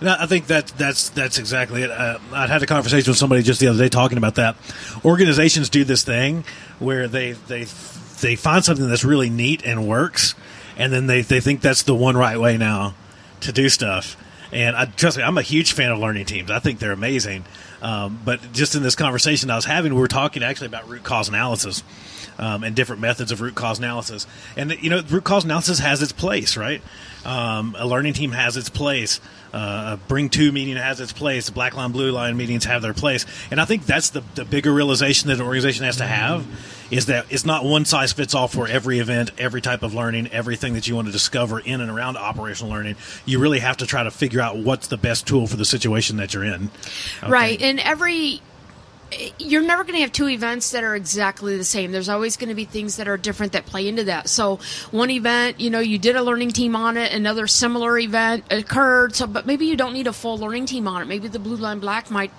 and 0.00 0.08
I 0.08 0.26
think 0.26 0.48
that 0.48 0.66
that's 0.76 1.08
that's 1.10 1.38
exactly 1.38 1.82
it. 1.82 1.90
Uh, 1.90 2.18
I 2.32 2.46
had 2.46 2.62
a 2.62 2.66
conversation 2.66 3.10
with 3.10 3.16
somebody 3.16 3.42
just 3.42 3.60
the 3.60 3.68
other 3.68 3.78
day 3.78 3.88
talking 3.88 4.18
about 4.18 4.34
that. 4.34 4.56
Organizations 5.04 5.70
do 5.70 5.84
this 5.84 6.04
thing 6.04 6.44
where 6.78 7.08
they 7.08 7.32
they 7.32 7.64
they 8.20 8.36
find 8.36 8.62
something 8.62 8.86
that's 8.88 9.04
really 9.04 9.30
neat 9.30 9.64
and 9.64 9.88
works, 9.88 10.34
and 10.76 10.92
then 10.92 11.06
they 11.06 11.22
they 11.22 11.40
think 11.40 11.62
that's 11.62 11.82
the 11.84 11.94
one 11.94 12.14
right 12.16 12.38
way 12.38 12.58
now 12.58 12.94
to 13.40 13.52
do 13.52 13.70
stuff. 13.70 14.18
And 14.52 14.76
I, 14.76 14.84
trust 14.84 15.16
me, 15.16 15.22
I'm 15.22 15.38
a 15.38 15.42
huge 15.42 15.72
fan 15.72 15.92
of 15.92 15.98
learning 15.98 16.26
teams. 16.26 16.50
I 16.50 16.58
think 16.58 16.78
they're 16.80 16.92
amazing. 16.92 17.44
Um, 17.80 18.20
but 18.22 18.52
just 18.52 18.74
in 18.74 18.82
this 18.82 18.96
conversation 18.96 19.48
I 19.48 19.56
was 19.56 19.64
having, 19.64 19.94
we 19.94 20.00
were 20.00 20.08
talking 20.08 20.42
actually 20.42 20.66
about 20.66 20.88
root 20.88 21.04
cause 21.04 21.28
analysis 21.28 21.82
um, 22.38 22.64
and 22.64 22.74
different 22.74 23.00
methods 23.00 23.32
of 23.32 23.40
root 23.40 23.54
cause 23.54 23.78
analysis. 23.78 24.26
And 24.56 24.72
you 24.82 24.90
know, 24.90 25.02
root 25.08 25.24
cause 25.24 25.44
analysis 25.44 25.78
has 25.78 26.02
its 26.02 26.12
place, 26.12 26.56
right? 26.56 26.82
Um, 27.24 27.76
a 27.78 27.86
learning 27.86 28.14
team 28.14 28.32
has 28.32 28.56
its 28.56 28.68
place. 28.68 29.20
Uh, 29.52 29.96
a 29.98 30.08
bring 30.08 30.28
to 30.30 30.52
meeting 30.52 30.76
has 30.76 31.00
its 31.00 31.12
place. 31.12 31.46
The 31.46 31.52
Black 31.52 31.74
line, 31.74 31.92
blue 31.92 32.12
line 32.12 32.36
meetings 32.36 32.64
have 32.64 32.82
their 32.82 32.94
place. 32.94 33.26
And 33.50 33.60
I 33.60 33.64
think 33.64 33.84
that's 33.84 34.10
the, 34.10 34.22
the 34.34 34.44
bigger 34.44 34.72
realization 34.72 35.28
that 35.28 35.40
an 35.40 35.42
organization 35.42 35.84
has 35.84 35.96
to 35.96 36.06
have 36.06 36.46
is 36.90 37.06
that 37.06 37.26
it's 37.30 37.44
not 37.44 37.64
one 37.64 37.84
size 37.84 38.12
fits 38.12 38.34
all 38.34 38.48
for 38.48 38.66
every 38.66 38.98
event, 38.98 39.30
every 39.38 39.60
type 39.60 39.82
of 39.82 39.94
learning, 39.94 40.28
everything 40.28 40.74
that 40.74 40.88
you 40.88 40.94
want 40.94 41.06
to 41.06 41.12
discover 41.12 41.58
in 41.60 41.80
and 41.80 41.90
around 41.90 42.16
operational 42.16 42.72
learning. 42.72 42.96
You 43.24 43.38
really 43.38 43.60
have 43.60 43.78
to 43.78 43.86
try 43.86 44.02
to 44.02 44.10
figure 44.10 44.40
out 44.40 44.56
what's 44.56 44.88
the 44.88 44.96
best 44.96 45.26
tool 45.26 45.46
for 45.46 45.56
the 45.56 45.64
situation 45.64 46.16
that 46.16 46.34
you're 46.34 46.44
in. 46.44 46.70
Okay. 47.22 47.30
Right. 47.30 47.62
And 47.62 47.80
every 47.80 48.40
you're 49.38 49.62
never 49.62 49.82
going 49.84 49.94
to 49.94 50.00
have 50.00 50.12
two 50.12 50.28
events 50.28 50.70
that 50.70 50.84
are 50.84 50.94
exactly 50.94 51.56
the 51.56 51.64
same. 51.64 51.92
There's 51.92 52.08
always 52.08 52.36
going 52.36 52.48
to 52.48 52.54
be 52.54 52.64
things 52.64 52.96
that 52.96 53.08
are 53.08 53.16
different 53.16 53.52
that 53.52 53.66
play 53.66 53.88
into 53.88 54.04
that. 54.04 54.28
So 54.28 54.58
one 54.90 55.10
event, 55.10 55.60
you 55.60 55.70
know, 55.70 55.80
you 55.80 55.98
did 55.98 56.16
a 56.16 56.22
learning 56.22 56.52
team 56.52 56.76
on 56.76 56.96
it, 56.96 57.12
another 57.12 57.46
similar 57.46 57.98
event 57.98 58.44
occurred. 58.50 59.14
So, 59.14 59.26
but 59.26 59.46
maybe 59.46 59.66
you 59.66 59.76
don't 59.76 59.92
need 59.92 60.06
a 60.06 60.12
full 60.12 60.38
learning 60.38 60.66
team 60.66 60.86
on 60.86 61.02
it. 61.02 61.06
Maybe 61.06 61.28
the 61.28 61.38
blue 61.38 61.56
line 61.56 61.80
black 61.80 62.10
might 62.10 62.30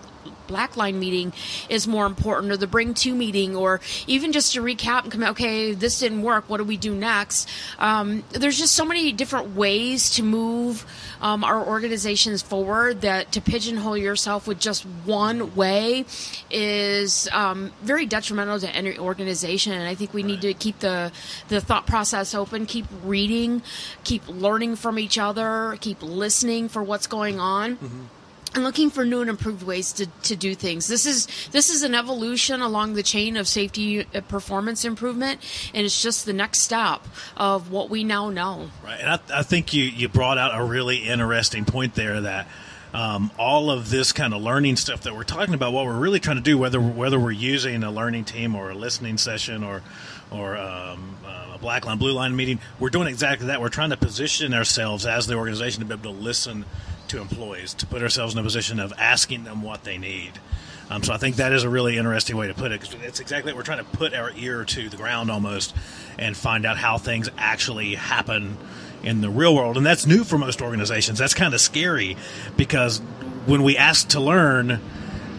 black 0.48 0.78
line 0.78 1.00
meeting 1.00 1.34
is 1.70 1.88
more 1.88 2.06
important 2.06 2.52
or 2.52 2.58
the 2.58 2.68
bring 2.68 2.94
to 2.94 3.14
meeting 3.14 3.56
or 3.56 3.80
even 4.08 4.32
just 4.32 4.54
to 4.54 4.62
recap 4.62 5.04
and 5.04 5.12
come 5.12 5.24
okay 5.24 5.74
this 5.74 6.00
didn't 6.00 6.22
work 6.22 6.50
what 6.50 6.58
do 6.58 6.64
we 6.64 6.78
do 6.78 6.94
next 6.94 7.48
um, 7.80 8.24
there's 8.32 8.58
just 8.58 8.76
so 8.76 8.86
many 8.86 9.12
different 9.12 9.56
ways 9.56 10.10
to 10.12 10.24
move 10.24 10.86
um, 11.22 11.44
our 11.44 11.66
organizations 11.66 12.42
forward 12.42 13.02
that 13.02 13.32
to 13.32 13.42
pigeonhole 13.42 13.98
yourself 13.98 14.48
with 14.48 14.60
just 14.60 14.84
one 15.06 15.56
way 15.56 16.06
is 16.50 17.30
um, 17.32 17.72
very 17.82 18.06
detrimental 18.06 18.60
to 18.60 18.70
any 18.76 18.98
organization. 18.98 19.74
And 19.74 19.88
I 19.88 19.96
think 19.96 20.14
we 20.14 20.24
need 20.24 20.42
to 20.42 20.54
keep 20.54 20.80
the 20.80 21.12
the 21.50 21.62
thought 21.62 21.86
process 21.88 22.34
open, 22.34 22.66
keep 22.66 22.86
reading, 23.04 23.62
keep 24.04 24.28
learning 24.28 24.76
from 24.76 25.00
each 25.00 25.18
other, 25.18 25.78
keep 25.80 26.02
listening 26.02 26.70
for 26.70 26.84
what's 26.84 27.08
going 27.08 27.40
on. 27.40 27.78
Mm-hmm 27.78 28.04
and 28.54 28.64
looking 28.64 28.90
for 28.90 29.06
new 29.06 29.22
and 29.22 29.30
improved 29.30 29.64
ways 29.64 29.94
to, 29.94 30.08
to 30.24 30.36
do 30.36 30.56
things. 30.56 30.88
This 30.88 31.06
is 31.06 31.28
this 31.52 31.70
is 31.70 31.84
an 31.84 31.96
evolution 31.96 32.62
along 32.62 32.94
the 32.94 33.04
chain 33.04 33.38
of 33.38 33.48
safety 33.48 34.02
uh, 34.02 34.22
performance 34.22 34.84
improvement, 34.84 35.40
and 35.74 35.86
it's 35.86 36.02
just 36.02 36.26
the 36.26 36.34
next 36.34 36.60
step 36.60 37.08
of 37.38 37.72
what 37.72 37.90
we 37.90 38.04
now 38.04 38.30
know. 38.30 38.70
Right, 38.84 39.00
and 39.00 39.10
I, 39.10 39.20
I 39.34 39.44
think 39.44 39.74
you 39.74 39.84
you 39.84 40.10
brought 40.10 40.38
out 40.38 40.60
a 40.60 40.64
really 40.64 40.98
interesting 40.98 41.66
point 41.66 41.96
there 41.96 42.22
that. 42.22 42.48
Um, 42.94 43.32
all 43.40 43.72
of 43.72 43.90
this 43.90 44.12
kind 44.12 44.34
of 44.34 44.42
learning 44.42 44.76
stuff 44.76 45.04
that 45.04 45.16
we're 45.16 45.24
talking 45.24 45.54
about, 45.54 45.72
what 45.72 45.86
we're 45.86 45.98
really 45.98 46.20
trying 46.20 46.36
to 46.36 46.44
do, 46.44 46.58
whether 46.58 46.82
whether 46.82 47.18
we're 47.18 47.32
using 47.32 47.84
a 47.84 47.90
learning 47.90 48.26
team 48.26 48.54
or 48.54 48.70
a 48.70 48.76
listening 48.76 49.18
session 49.18 49.64
or 49.64 49.82
or 50.30 50.58
um, 50.58 51.16
uh, 51.26 51.54
a 51.56 51.58
black 51.58 51.86
line 51.86 51.98
blue 51.98 52.12
line 52.12 52.36
meeting, 52.36 52.60
we're 52.82 52.90
doing 52.90 53.08
exactly 53.08 53.48
that. 53.48 53.62
We're 53.62 53.70
trying 53.70 53.92
to 53.92 53.98
position 53.98 54.54
ourselves 54.54 55.06
as 55.06 55.26
the 55.26 55.36
organization 55.36 55.80
to 55.80 55.86
be 55.86 55.94
able 55.94 56.14
to 56.14 56.22
listen 56.22 56.66
to 57.12 57.22
employees 57.22 57.74
to 57.76 57.86
put 57.86 58.02
ourselves 58.02 58.34
in 58.34 58.40
a 58.40 58.44
position 58.44 58.80
of 58.80 58.94
asking 58.98 59.44
them 59.44 59.62
what 59.62 59.84
they 59.84 59.98
need. 59.98 60.32
Um, 60.90 61.04
so 61.04 61.14
I 61.14 61.18
think 61.18 61.38
that 61.38 61.54
is 61.54 61.64
a 61.64 61.70
really 61.70 61.98
interesting 61.98 62.36
way 62.36 62.48
to 62.48 62.54
put 62.54 62.72
it 62.72 62.82
because 62.82 62.96
it's 63.04 63.20
exactly 63.20 63.54
what 63.54 63.58
we're 63.58 63.64
trying 63.64 63.78
to 63.78 63.98
put 63.98 64.14
our 64.14 64.32
ear 64.36 64.66
to 64.66 64.90
the 64.90 64.98
ground 64.98 65.32
almost 65.32 65.74
and 66.18 66.36
find 66.36 66.66
out 66.66 66.78
how 66.78 66.98
things 66.98 67.30
actually 67.38 67.96
happen 67.96 68.58
in 69.04 69.22
the 69.22 69.30
real 69.30 69.56
world. 69.56 69.78
And 69.78 69.86
that's 69.86 70.06
new 70.06 70.24
for 70.24 70.38
most 70.38 70.62
organizations. 70.62 71.20
That's 71.20 71.34
kind 71.34 71.54
of 71.54 71.62
scary 71.62 72.18
because 72.58 73.00
when 73.46 73.64
we 73.64 73.78
ask 73.78 74.10
to 74.10 74.20
learn, 74.20 74.82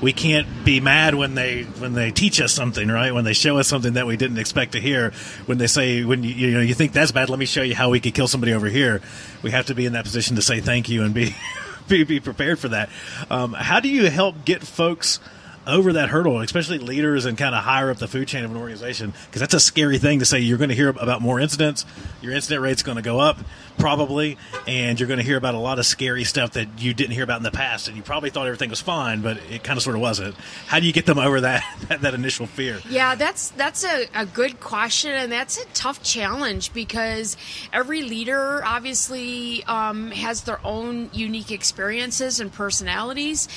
we 0.02 0.12
can't 0.12 0.64
be 0.64 0.80
mad 0.80 1.14
when 1.14 1.34
they 1.34 1.62
when 1.62 1.94
they 1.94 2.10
teach 2.10 2.40
us 2.40 2.52
something, 2.52 2.88
right? 2.88 3.14
When 3.14 3.24
they 3.24 3.32
show 3.32 3.58
us 3.58 3.68
something 3.68 3.94
that 3.94 4.06
we 4.06 4.16
didn't 4.16 4.38
expect 4.38 4.72
to 4.72 4.80
hear. 4.80 5.12
When 5.46 5.58
they 5.58 5.68
say 5.68 6.04
when 6.04 6.24
you, 6.24 6.34
you 6.34 6.50
know 6.50 6.60
you 6.60 6.74
think 6.74 6.92
that's 6.92 7.12
bad, 7.12 7.30
let 7.30 7.38
me 7.38 7.46
show 7.46 7.62
you 7.62 7.76
how 7.76 7.88
we 7.88 8.00
could 8.00 8.12
kill 8.12 8.28
somebody 8.28 8.52
over 8.52 8.66
here. 8.66 9.00
We 9.42 9.52
have 9.52 9.66
to 9.66 9.74
be 9.74 9.86
in 9.86 9.92
that 9.92 10.04
position 10.04 10.36
to 10.36 10.42
say 10.42 10.60
thank 10.60 10.88
you 10.88 11.04
and 11.04 11.14
be 11.14 11.34
be, 11.88 12.02
be 12.02 12.20
prepared 12.20 12.58
for 12.58 12.68
that. 12.68 12.90
Um, 13.30 13.52
how 13.52 13.78
do 13.80 13.88
you 13.88 14.10
help 14.10 14.44
get 14.44 14.62
folks? 14.62 15.20
Over 15.66 15.92
that 15.92 16.08
hurdle, 16.08 16.40
especially 16.40 16.78
leaders 16.78 17.24
and 17.24 17.38
kind 17.38 17.54
of 17.54 17.62
higher 17.64 17.90
up 17.90 17.98
the 17.98 18.08
food 18.08 18.28
chain 18.28 18.44
of 18.44 18.50
an 18.50 18.56
organization, 18.56 19.12
because 19.26 19.40
that's 19.40 19.54
a 19.54 19.60
scary 19.60 19.98
thing 19.98 20.18
to 20.18 20.24
say. 20.24 20.40
You're 20.40 20.58
going 20.58 20.70
to 20.70 20.74
hear 20.74 20.88
about 20.88 21.22
more 21.22 21.40
incidents. 21.40 21.84
your 22.20 22.32
incident 22.32 22.62
rate's 22.62 22.82
going 22.82 22.96
to 22.96 23.02
go 23.02 23.20
up 23.20 23.38
probably, 23.78 24.38
and 24.66 24.98
you're 24.98 25.06
going 25.06 25.18
to 25.18 25.24
hear 25.24 25.36
about 25.36 25.54
a 25.54 25.58
lot 25.58 25.78
of 25.78 25.86
scary 25.86 26.24
stuff 26.24 26.52
that 26.52 26.68
you 26.78 26.94
didn't 26.94 27.12
hear 27.12 27.24
about 27.24 27.38
in 27.38 27.42
the 27.42 27.50
past, 27.50 27.88
and 27.88 27.96
you 27.96 28.02
probably 28.02 28.30
thought 28.30 28.46
everything 28.46 28.70
was 28.70 28.80
fine, 28.80 29.22
but 29.22 29.38
it 29.50 29.64
kind 29.64 29.76
of 29.76 29.82
sort 29.82 29.96
of 29.96 30.02
wasn't. 30.02 30.34
How 30.66 30.78
do 30.80 30.86
you 30.86 30.92
get 30.92 31.06
them 31.06 31.18
over 31.18 31.40
that 31.40 31.64
that, 31.88 32.00
that 32.02 32.14
initial 32.14 32.46
fear? 32.46 32.80
Yeah, 32.88 33.14
that's 33.14 33.50
that's 33.50 33.84
a, 33.84 34.06
a 34.14 34.26
good 34.26 34.60
question, 34.60 35.12
and 35.12 35.32
that's 35.32 35.58
a 35.58 35.66
tough 35.68 36.02
challenge 36.02 36.72
because 36.72 37.36
every 37.72 38.02
leader 38.02 38.62
obviously 38.64 39.64
um, 39.64 40.10
has 40.10 40.42
their 40.42 40.64
own 40.64 41.10
unique 41.12 41.50
experiences 41.50 42.40
and 42.40 42.52
personalities, 42.52 43.48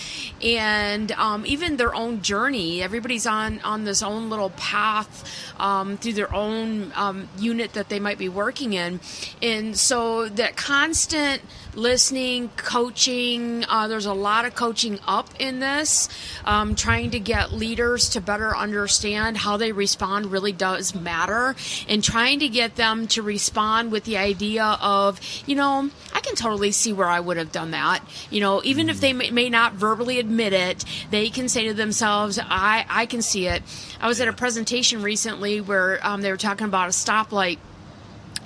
and 0.42 1.12
um, 1.14 1.46
even 1.46 1.78
their 1.78 1.95
own 1.96 2.22
journey. 2.22 2.82
Everybody's 2.84 3.26
on 3.26 3.60
on 3.62 3.84
this 3.84 4.04
own 4.04 4.30
little 4.30 4.52
path 4.52 5.52
um, 5.60 5.98
through 5.98 6.14
their 6.14 6.34
own 6.34 6.92
um, 6.96 7.30
unit 7.38 7.74
that 7.74 7.90
they 7.90 8.00
might 8.00 8.18
be 8.18 8.30
working 8.30 8.74
in, 8.74 9.00
and 9.42 9.78
so 9.78 10.30
that 10.30 10.56
constant 10.56 11.42
listening, 11.76 12.50
coaching. 12.56 13.66
Uh, 13.68 13.88
there's 13.88 14.06
a 14.06 14.14
lot 14.14 14.46
of 14.46 14.56
coaching 14.56 15.00
up 15.08 15.30
in 15.40 15.60
this, 15.60 16.10
um, 16.46 16.76
trying 16.76 17.12
to 17.12 17.20
get 17.20 17.54
leaders 17.54 18.10
to 18.10 18.22
better 18.22 18.56
understand 18.56 19.38
how 19.38 19.58
they 19.58 19.72
respond 19.72 20.32
really 20.32 20.52
does 20.52 20.96
matter, 20.96 21.56
and 21.88 22.04
trying 22.04 22.40
to 22.40 22.50
get 22.50 22.76
them 22.76 23.08
to 23.08 23.22
respond 23.22 23.92
with 23.92 24.04
the 24.06 24.18
idea 24.18 24.78
of, 24.82 25.20
you 25.46 25.56
know, 25.56 25.90
I 26.14 26.20
can 26.22 26.36
totally 26.36 26.72
see 26.72 26.94
where 26.94 27.08
I 27.08 27.20
would 27.20 27.38
have 27.38 27.52
done 27.52 27.72
that. 27.72 28.02
You 28.30 28.42
know, 28.42 28.62
even 28.64 28.90
if 28.90 29.02
they 29.02 29.14
may, 29.14 29.30
may 29.32 29.50
not 29.50 29.74
verbally 29.74 30.20
admit 30.20 30.54
it, 30.54 30.86
they 31.12 31.30
can 31.30 31.50
say 31.50 31.68
to 31.68 31.74
themselves, 31.74 32.40
I, 32.40 32.86
I 32.90 33.06
can 33.06 33.22
see 33.22 33.48
it. 33.48 33.64
I 34.00 34.08
was 34.08 34.22
at 34.22 34.28
a 34.28 34.34
presentation 34.34 35.02
recently 35.02 35.62
where 35.62 36.00
um, 36.06 36.22
they 36.22 36.32
were 36.32 36.38
talking 36.38 36.66
about 36.66 36.88
a 36.88 36.92
stoplight 36.92 37.60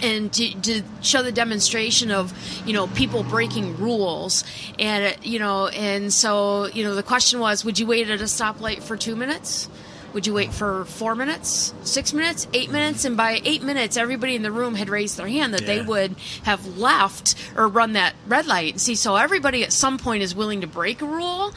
and 0.01 0.31
to, 0.33 0.61
to, 0.61 0.83
show 1.01 1.23
the 1.23 1.31
demonstration 1.31 2.11
of 2.11 2.33
you 2.65 2.73
know 2.73 2.87
people 2.87 3.23
breaking 3.23 3.77
rules. 3.77 4.43
And 4.77 5.15
you 5.23 5.39
know 5.39 5.67
and 5.67 6.11
so 6.13 6.67
you 6.67 6.83
know 6.83 6.95
the 6.95 7.03
question 7.03 7.39
was 7.39 7.63
would 7.65 7.79
you 7.79 7.87
wait 7.87 8.09
at 8.09 8.21
a 8.21 8.25
stoplight 8.25 8.83
for 8.83 8.97
two 8.97 9.15
minutes 9.15 9.69
would 10.13 10.25
you 10.25 10.33
wait 10.33 10.53
for 10.53 10.85
four 10.85 11.15
minutes 11.15 11.73
six 11.83 12.13
minutes 12.13 12.47
eight 12.53 12.71
minutes 12.71 13.05
and 13.05 13.15
by 13.15 13.39
eight 13.43 13.63
minutes 13.63 13.97
everybody 13.97 14.35
in 14.35 14.41
the 14.41 14.51
room 14.51 14.75
had 14.75 14.89
raised 14.89 15.17
their 15.17 15.27
hand 15.27 15.53
that 15.53 15.61
yeah. 15.61 15.67
they 15.67 15.81
would 15.81 16.15
have 16.43 16.77
left 16.77 17.35
or 17.55 17.67
run 17.67 17.93
that 17.93 18.13
red 18.27 18.45
light 18.45 18.79
see 18.79 18.95
so 18.95 19.15
everybody 19.15 19.63
at 19.63 19.73
some 19.73 19.97
point 19.97 20.23
is 20.23 20.35
willing 20.35 20.61
to 20.61 20.67
break 20.67 21.01
a 21.01 21.05
rule 21.05 21.53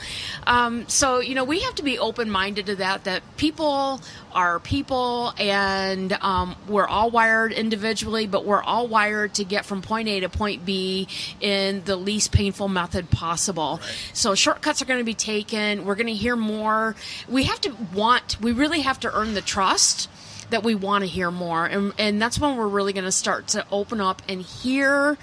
um, 0.46 0.86
so 0.88 1.20
you 1.20 1.34
know 1.34 1.44
we 1.44 1.60
have 1.60 1.74
to 1.74 1.82
be 1.82 1.98
open-minded 1.98 2.66
to 2.66 2.76
that 2.76 3.04
that 3.04 3.22
people 3.36 4.00
are 4.34 4.58
people 4.58 5.32
and 5.38 6.12
um, 6.12 6.56
we're 6.68 6.86
all 6.86 7.10
wired 7.10 7.52
individually, 7.52 8.26
but 8.26 8.44
we're 8.44 8.62
all 8.62 8.88
wired 8.88 9.34
to 9.34 9.44
get 9.44 9.64
from 9.64 9.82
point 9.82 10.08
A 10.08 10.20
to 10.20 10.28
point 10.28 10.64
B 10.64 11.08
in 11.40 11.84
the 11.84 11.96
least 11.96 12.32
painful 12.32 12.68
method 12.68 13.10
possible. 13.10 13.80
Right. 13.82 14.10
So 14.12 14.34
shortcuts 14.34 14.82
are 14.82 14.84
going 14.84 15.00
to 15.00 15.04
be 15.04 15.14
taken. 15.14 15.84
We're 15.84 15.94
going 15.94 16.06
to 16.06 16.14
hear 16.14 16.36
more. 16.36 16.94
We 17.28 17.44
have 17.44 17.60
to 17.62 17.74
want, 17.94 18.40
we 18.42 18.52
really 18.52 18.80
have 18.80 19.00
to 19.00 19.14
earn 19.14 19.34
the 19.34 19.40
trust 19.40 20.10
that 20.50 20.62
we 20.62 20.74
want 20.74 21.02
to 21.02 21.08
hear 21.08 21.30
more. 21.30 21.64
And, 21.64 21.92
and 21.98 22.20
that's 22.20 22.38
when 22.38 22.56
we're 22.56 22.68
really 22.68 22.92
going 22.92 23.04
to 23.04 23.12
start 23.12 23.48
to 23.48 23.64
open 23.70 24.00
up 24.00 24.20
and 24.28 24.42
hear 24.42 25.16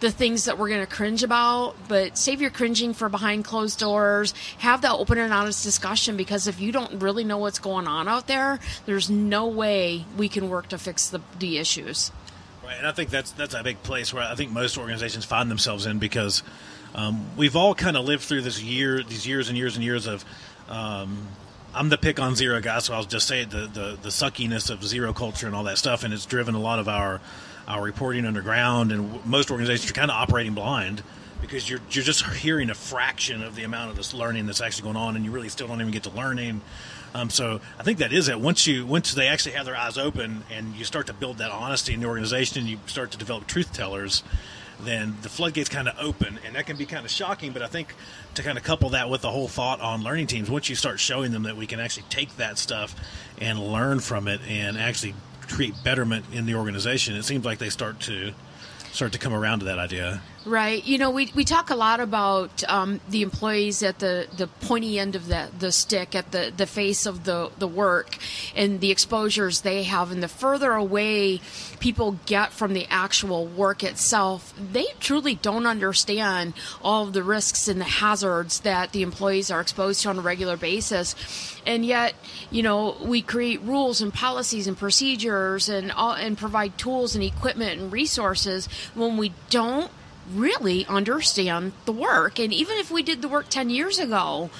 the 0.00 0.10
things 0.10 0.46
that 0.46 0.56
we're 0.56 0.68
going 0.68 0.80
to 0.80 0.86
cringe 0.86 1.22
about, 1.22 1.74
but 1.86 2.16
save 2.16 2.40
your 2.40 2.50
cringing 2.50 2.94
for 2.94 3.08
behind 3.08 3.44
closed 3.44 3.78
doors. 3.78 4.32
Have 4.58 4.80
that 4.82 4.92
open 4.92 5.18
and 5.18 5.32
honest 5.32 5.62
discussion 5.62 6.16
because 6.16 6.46
if 6.46 6.60
you 6.60 6.72
don't 6.72 7.02
really 7.02 7.22
know 7.24 7.38
what's 7.38 7.58
going 7.58 7.86
on 7.86 8.08
out 8.08 8.26
there, 8.26 8.58
there's 8.86 9.10
no 9.10 9.46
way 9.46 10.06
we 10.16 10.28
can 10.28 10.48
work 10.48 10.68
to 10.68 10.78
fix 10.78 11.08
the, 11.08 11.20
the 11.38 11.58
issues. 11.58 12.12
Right, 12.64 12.78
and 12.78 12.86
I 12.86 12.92
think 12.92 13.10
that's 13.10 13.32
that's 13.32 13.54
a 13.54 13.62
big 13.62 13.82
place 13.82 14.14
where 14.14 14.22
I 14.22 14.34
think 14.36 14.52
most 14.52 14.78
organizations 14.78 15.24
find 15.24 15.50
themselves 15.50 15.84
in 15.84 15.98
because 15.98 16.42
um, 16.94 17.26
we've 17.36 17.56
all 17.56 17.74
kind 17.74 17.96
of 17.96 18.04
lived 18.04 18.22
through 18.22 18.42
this 18.42 18.62
year, 18.62 19.02
these 19.02 19.26
years 19.26 19.48
and 19.48 19.58
years 19.58 19.76
and 19.76 19.84
years 19.84 20.06
of. 20.06 20.24
Um, 20.68 21.26
I'm 21.74 21.88
the 21.88 21.98
pick 21.98 22.18
on 22.18 22.34
zero 22.34 22.60
guy, 22.60 22.78
so 22.80 22.94
I'll 22.94 23.04
just 23.04 23.28
say 23.28 23.44
the, 23.44 23.66
the 23.66 23.98
the 24.02 24.08
suckiness 24.08 24.70
of 24.70 24.84
zero 24.84 25.12
culture 25.12 25.46
and 25.46 25.54
all 25.54 25.64
that 25.64 25.78
stuff, 25.78 26.04
and 26.04 26.12
it's 26.12 26.26
driven 26.26 26.54
a 26.54 26.60
lot 26.60 26.78
of 26.78 26.88
our 26.88 27.20
our 27.68 27.82
reporting 27.82 28.26
underground, 28.26 28.90
and 28.90 29.24
most 29.24 29.50
organizations 29.50 29.90
are 29.90 29.94
kind 29.94 30.10
of 30.10 30.16
operating 30.16 30.54
blind 30.54 31.02
because 31.40 31.70
you're 31.70 31.80
you're 31.90 32.04
just 32.04 32.24
hearing 32.26 32.70
a 32.70 32.74
fraction 32.74 33.42
of 33.42 33.54
the 33.54 33.62
amount 33.62 33.90
of 33.90 33.96
this 33.96 34.12
learning 34.12 34.46
that's 34.46 34.60
actually 34.60 34.82
going 34.82 34.96
on, 34.96 35.16
and 35.16 35.24
you 35.24 35.30
really 35.30 35.48
still 35.48 35.68
don't 35.68 35.80
even 35.80 35.92
get 35.92 36.02
to 36.02 36.10
learning. 36.10 36.60
Um, 37.14 37.28
so 37.28 37.60
I 37.78 37.82
think 37.82 37.98
that 37.98 38.12
is 38.12 38.28
it. 38.28 38.40
Once 38.40 38.66
you 38.66 38.84
once 38.86 39.14
they 39.14 39.28
actually 39.28 39.52
have 39.52 39.66
their 39.66 39.76
eyes 39.76 39.98
open 39.98 40.44
and 40.50 40.74
you 40.74 40.84
start 40.84 41.06
to 41.06 41.12
build 41.12 41.38
that 41.38 41.50
honesty 41.50 41.94
in 41.94 42.00
the 42.00 42.06
organization, 42.06 42.60
and 42.60 42.68
you 42.68 42.78
start 42.86 43.10
to 43.12 43.18
develop 43.18 43.46
truth 43.46 43.72
tellers, 43.72 44.22
then 44.84 45.16
the 45.22 45.28
floodgates 45.28 45.68
kind 45.68 45.88
of 45.88 45.96
open, 46.00 46.38
and 46.44 46.54
that 46.54 46.66
can 46.66 46.76
be 46.76 46.86
kind 46.86 47.04
of 47.04 47.10
shocking. 47.10 47.52
But 47.52 47.62
I 47.62 47.66
think 47.66 47.94
to 48.34 48.42
kind 48.42 48.58
of 48.58 48.64
couple 48.64 48.90
that 48.90 49.10
with 49.10 49.22
the 49.22 49.30
whole 49.30 49.48
thought 49.48 49.80
on 49.80 50.02
learning 50.02 50.26
teams, 50.26 50.50
once 50.50 50.68
you 50.68 50.76
start 50.76 51.00
showing 51.00 51.32
them 51.32 51.44
that 51.44 51.56
we 51.56 51.66
can 51.66 51.80
actually 51.80 52.06
take 52.08 52.36
that 52.36 52.58
stuff 52.58 52.94
and 53.38 53.58
learn 53.58 54.00
from 54.00 54.28
it 54.28 54.40
and 54.48 54.78
actually 54.78 55.14
create 55.48 55.74
betterment 55.84 56.24
in 56.32 56.46
the 56.46 56.54
organization, 56.54 57.14
it 57.16 57.24
seems 57.24 57.44
like 57.44 57.58
they 57.58 57.70
start 57.70 58.00
to 58.00 58.32
start 58.92 59.12
to 59.12 59.18
come 59.18 59.32
around 59.32 59.60
to 59.60 59.64
that 59.66 59.78
idea. 59.78 60.20
Right. 60.46 60.82
You 60.86 60.96
know, 60.96 61.10
we, 61.10 61.30
we 61.34 61.44
talk 61.44 61.68
a 61.68 61.74
lot 61.74 62.00
about 62.00 62.64
um, 62.66 63.02
the 63.10 63.20
employees 63.20 63.82
at 63.82 63.98
the, 63.98 64.26
the 64.34 64.46
pointy 64.46 64.98
end 64.98 65.14
of 65.14 65.26
the, 65.26 65.50
the 65.58 65.70
stick, 65.70 66.14
at 66.14 66.32
the, 66.32 66.50
the 66.56 66.66
face 66.66 67.04
of 67.04 67.24
the, 67.24 67.50
the 67.58 67.68
work, 67.68 68.16
and 68.56 68.80
the 68.80 68.90
exposures 68.90 69.60
they 69.60 69.82
have. 69.82 70.10
And 70.10 70.22
the 70.22 70.28
further 70.28 70.72
away 70.72 71.42
people 71.78 72.18
get 72.24 72.54
from 72.54 72.72
the 72.72 72.86
actual 72.88 73.46
work 73.46 73.84
itself, 73.84 74.54
they 74.58 74.86
truly 74.98 75.34
don't 75.34 75.66
understand 75.66 76.54
all 76.80 77.06
of 77.06 77.12
the 77.12 77.22
risks 77.22 77.68
and 77.68 77.78
the 77.78 77.84
hazards 77.84 78.60
that 78.60 78.92
the 78.92 79.02
employees 79.02 79.50
are 79.50 79.60
exposed 79.60 80.02
to 80.02 80.08
on 80.08 80.18
a 80.18 80.22
regular 80.22 80.56
basis. 80.56 81.14
And 81.66 81.84
yet, 81.84 82.14
you 82.50 82.62
know, 82.62 82.96
we 83.02 83.20
create 83.20 83.60
rules 83.60 84.00
and 84.00 84.12
policies 84.12 84.66
and 84.66 84.76
procedures 84.76 85.68
and, 85.68 85.92
all, 85.92 86.14
and 86.14 86.38
provide 86.38 86.78
tools 86.78 87.14
and 87.14 87.22
equipment 87.22 87.78
and 87.78 87.92
resources 87.92 88.70
when 88.94 89.18
we 89.18 89.34
don't 89.50 89.90
really 90.34 90.86
understand 90.86 91.72
the 91.84 91.92
work. 91.92 92.38
And 92.38 92.52
even 92.52 92.78
if 92.78 92.90
we 92.90 93.02
did 93.02 93.22
the 93.22 93.28
work 93.28 93.48
10 93.48 93.70
years 93.70 93.98
ago, 93.98 94.50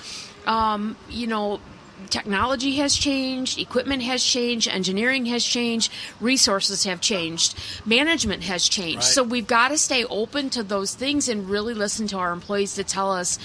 um, 0.46 0.96
you 1.08 1.26
know, 1.26 1.60
technology 2.08 2.76
has 2.76 2.96
changed, 2.96 3.58
equipment 3.58 4.02
has 4.02 4.24
changed, 4.24 4.68
engineering 4.68 5.26
has 5.26 5.44
changed, 5.44 5.92
resources 6.20 6.84
have 6.84 7.00
changed, 7.00 7.54
management 7.84 8.44
has 8.44 8.68
changed. 8.68 8.96
Right. 8.96 9.04
So 9.04 9.22
we've 9.22 9.46
got 9.46 9.68
to 9.68 9.78
stay 9.78 10.04
open 10.04 10.50
to 10.50 10.62
those 10.62 10.94
things 10.94 11.28
and 11.28 11.48
really 11.48 11.74
listen 11.74 12.06
to 12.08 12.18
our 12.18 12.32
employees 12.32 12.74
to 12.74 12.84
tell 12.84 13.12
us 13.12 13.38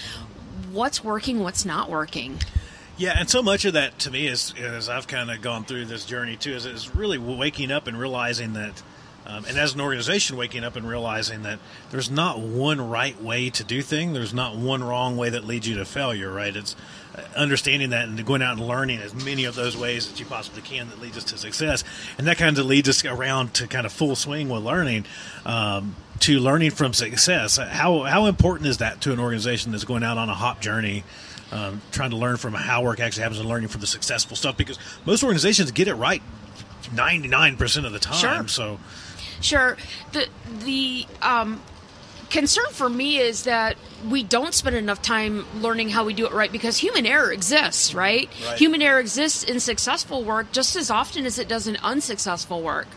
what's 0.71 1.03
working, 1.03 1.39
what's 1.39 1.65
not 1.65 1.89
working. 1.89 2.39
Yeah, 2.97 3.13
and 3.17 3.29
so 3.29 3.43
much 3.43 3.65
of 3.65 3.73
that 3.73 3.99
to 3.99 4.11
me 4.11 4.27
is, 4.27 4.53
as 4.57 4.87
I've 4.87 5.07
kind 5.07 5.29
of 5.29 5.41
gone 5.41 5.65
through 5.65 5.85
this 5.85 6.05
journey 6.05 6.37
too, 6.37 6.53
is, 6.53 6.65
is 6.65 6.95
really 6.95 7.17
waking 7.17 7.71
up 7.71 7.87
and 7.87 7.99
realizing 7.99 8.53
that 8.53 8.81
um, 9.25 9.45
and 9.45 9.57
as 9.57 9.73
an 9.73 9.81
organization, 9.81 10.37
waking 10.37 10.63
up 10.63 10.75
and 10.75 10.87
realizing 10.87 11.43
that 11.43 11.59
there's 11.91 12.11
not 12.11 12.39
one 12.39 12.89
right 12.89 13.19
way 13.21 13.49
to 13.49 13.63
do 13.63 13.81
things, 13.81 14.13
there's 14.13 14.33
not 14.33 14.55
one 14.55 14.83
wrong 14.83 15.17
way 15.17 15.29
that 15.29 15.45
leads 15.45 15.67
you 15.67 15.75
to 15.77 15.85
failure, 15.85 16.31
right? 16.31 16.55
It's 16.55 16.75
uh, 17.15 17.21
understanding 17.35 17.89
that 17.89 18.07
and 18.07 18.23
going 18.25 18.41
out 18.41 18.57
and 18.57 18.67
learning 18.67 18.99
as 18.99 19.13
many 19.15 19.45
of 19.45 19.55
those 19.55 19.75
ways 19.75 20.09
that 20.09 20.19
you 20.19 20.25
possibly 20.25 20.61
can 20.61 20.89
that 20.89 21.01
leads 21.01 21.17
us 21.17 21.23
to 21.25 21.37
success. 21.37 21.83
And 22.17 22.27
that 22.27 22.37
kind 22.37 22.57
of 22.57 22.65
leads 22.65 22.87
us 22.87 23.03
around 23.03 23.53
to 23.55 23.67
kind 23.67 23.85
of 23.85 23.91
full 23.91 24.15
swing 24.15 24.49
with 24.49 24.63
learning. 24.63 25.05
Um, 25.45 25.95
to 26.19 26.39
learning 26.39 26.71
from 26.71 26.93
success. 26.93 27.57
How 27.57 28.03
how 28.03 28.25
important 28.27 28.67
is 28.67 28.77
that 28.77 29.01
to 29.01 29.11
an 29.11 29.19
organization 29.19 29.71
that's 29.71 29.83
going 29.83 30.01
out 30.01 30.17
on 30.17 30.29
a 30.29 30.33
hop 30.33 30.61
journey, 30.61 31.03
um, 31.51 31.81
trying 31.91 32.11
to 32.11 32.15
learn 32.15 32.37
from 32.37 32.53
how 32.53 32.83
work 32.83 33.01
actually 33.01 33.23
happens 33.23 33.39
and 33.39 33.49
learning 33.49 33.67
from 33.67 33.81
the 33.81 33.87
successful 33.87 34.37
stuff? 34.37 34.55
Because 34.55 34.79
most 35.05 35.23
organizations 35.23 35.71
get 35.71 35.89
it 35.89 35.95
right 35.95 36.23
ninety 36.93 37.27
nine 37.27 37.57
percent 37.57 37.85
of 37.85 37.91
the 37.91 37.99
time. 37.99 38.47
Sure. 38.47 38.47
So 38.47 38.79
Sure. 39.45 39.77
The 40.11 40.27
the 40.63 41.05
um, 41.21 41.61
concern 42.31 42.65
for 42.71 42.89
me 42.89 43.19
is 43.19 43.43
that 43.43 43.77
we 44.09 44.23
don't 44.23 44.53
spend 44.53 44.75
enough 44.75 45.01
time 45.01 45.45
learning 45.61 45.89
how 45.89 46.05
we 46.05 46.13
do 46.13 46.25
it 46.25 46.31
right 46.31 46.51
because 46.51 46.77
human 46.77 47.05
error 47.05 47.31
exists, 47.31 47.93
right? 47.93 48.29
right? 48.45 48.57
Human 48.57 48.81
error 48.81 48.99
exists 48.99 49.43
in 49.43 49.59
successful 49.59 50.23
work 50.23 50.51
just 50.51 50.75
as 50.75 50.89
often 50.89 51.25
as 51.25 51.39
it 51.39 51.47
does 51.47 51.67
in 51.67 51.77
unsuccessful 51.77 52.61
work. 52.61 52.87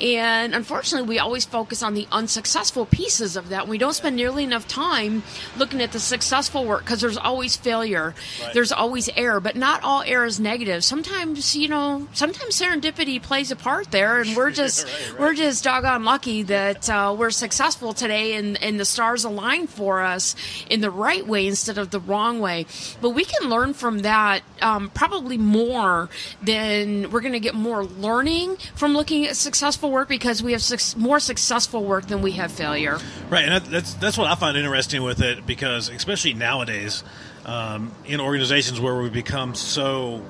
And 0.00 0.54
unfortunately, 0.54 1.08
we 1.08 1.18
always 1.18 1.44
focus 1.44 1.82
on 1.82 1.94
the 1.94 2.06
unsuccessful 2.12 2.86
pieces 2.86 3.36
of 3.36 3.48
that. 3.48 3.66
We 3.66 3.78
don't 3.78 3.94
spend 3.94 4.16
nearly 4.16 4.44
enough 4.44 4.68
time 4.68 5.22
looking 5.56 5.80
at 5.80 5.92
the 5.92 6.00
successful 6.00 6.64
work 6.64 6.84
because 6.84 7.00
there's 7.00 7.16
always 7.16 7.56
failure, 7.56 8.14
right. 8.42 8.54
there's 8.54 8.72
always 8.72 9.08
error, 9.16 9.40
but 9.40 9.56
not 9.56 9.82
all 9.82 10.02
error 10.02 10.26
is 10.26 10.38
negative. 10.38 10.84
Sometimes, 10.84 11.56
you 11.56 11.68
know, 11.68 12.06
sometimes 12.12 12.60
serendipity 12.60 13.22
plays 13.22 13.50
a 13.50 13.56
part 13.56 13.90
there, 13.90 14.20
and 14.20 14.36
we're 14.36 14.50
just 14.56 14.84
right, 14.84 15.10
right. 15.10 15.20
we're 15.20 15.34
just 15.34 15.64
doggone 15.64 16.04
lucky 16.04 16.42
that 16.42 16.90
uh, 16.90 17.14
we're 17.18 17.30
successful 17.30 17.92
today, 17.92 18.34
and 18.34 18.62
and 18.62 18.78
the 18.78 18.84
stars 18.84 19.24
align 19.24 19.66
for 19.66 20.02
us. 20.02 20.35
In 20.68 20.80
the 20.80 20.90
right 20.90 21.26
way 21.26 21.46
instead 21.46 21.78
of 21.78 21.90
the 21.90 22.00
wrong 22.00 22.40
way. 22.40 22.66
But 23.00 23.10
we 23.10 23.24
can 23.24 23.48
learn 23.48 23.74
from 23.74 24.00
that 24.00 24.42
um, 24.62 24.90
probably 24.90 25.38
more 25.38 26.08
than 26.42 27.10
we're 27.10 27.20
going 27.20 27.32
to 27.32 27.40
get 27.40 27.54
more 27.54 27.84
learning 27.84 28.56
from 28.74 28.94
looking 28.94 29.26
at 29.26 29.36
successful 29.36 29.90
work 29.90 30.08
because 30.08 30.42
we 30.42 30.52
have 30.52 30.62
suc 30.62 30.96
more 30.96 31.20
successful 31.20 31.84
work 31.84 32.06
than 32.06 32.22
we 32.22 32.32
have 32.32 32.52
failure. 32.52 32.98
Right, 33.30 33.44
and 33.44 33.52
that, 33.52 33.70
that's 33.70 33.94
that's 33.94 34.18
what 34.18 34.26
I 34.26 34.34
find 34.34 34.56
interesting 34.56 35.02
with 35.02 35.20
it 35.20 35.46
because 35.46 35.88
especially 35.88 36.34
nowadays, 36.34 37.04
um, 37.44 37.92
in 38.04 38.20
organizations 38.20 38.80
where 38.80 38.96
we 38.96 39.10
become 39.10 39.54
so 39.54 40.22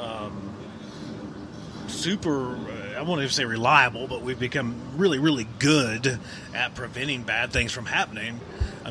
um, 0.00 0.54
super. 1.88 2.56
I 2.96 3.02
won't 3.02 3.20
even 3.20 3.30
say 3.30 3.44
reliable, 3.44 4.08
but 4.08 4.22
we've 4.22 4.38
become 4.38 4.74
really, 4.96 5.18
really 5.18 5.46
good 5.58 6.18
at 6.54 6.74
preventing 6.74 7.24
bad 7.24 7.52
things 7.52 7.70
from 7.70 7.84
happening. 7.84 8.40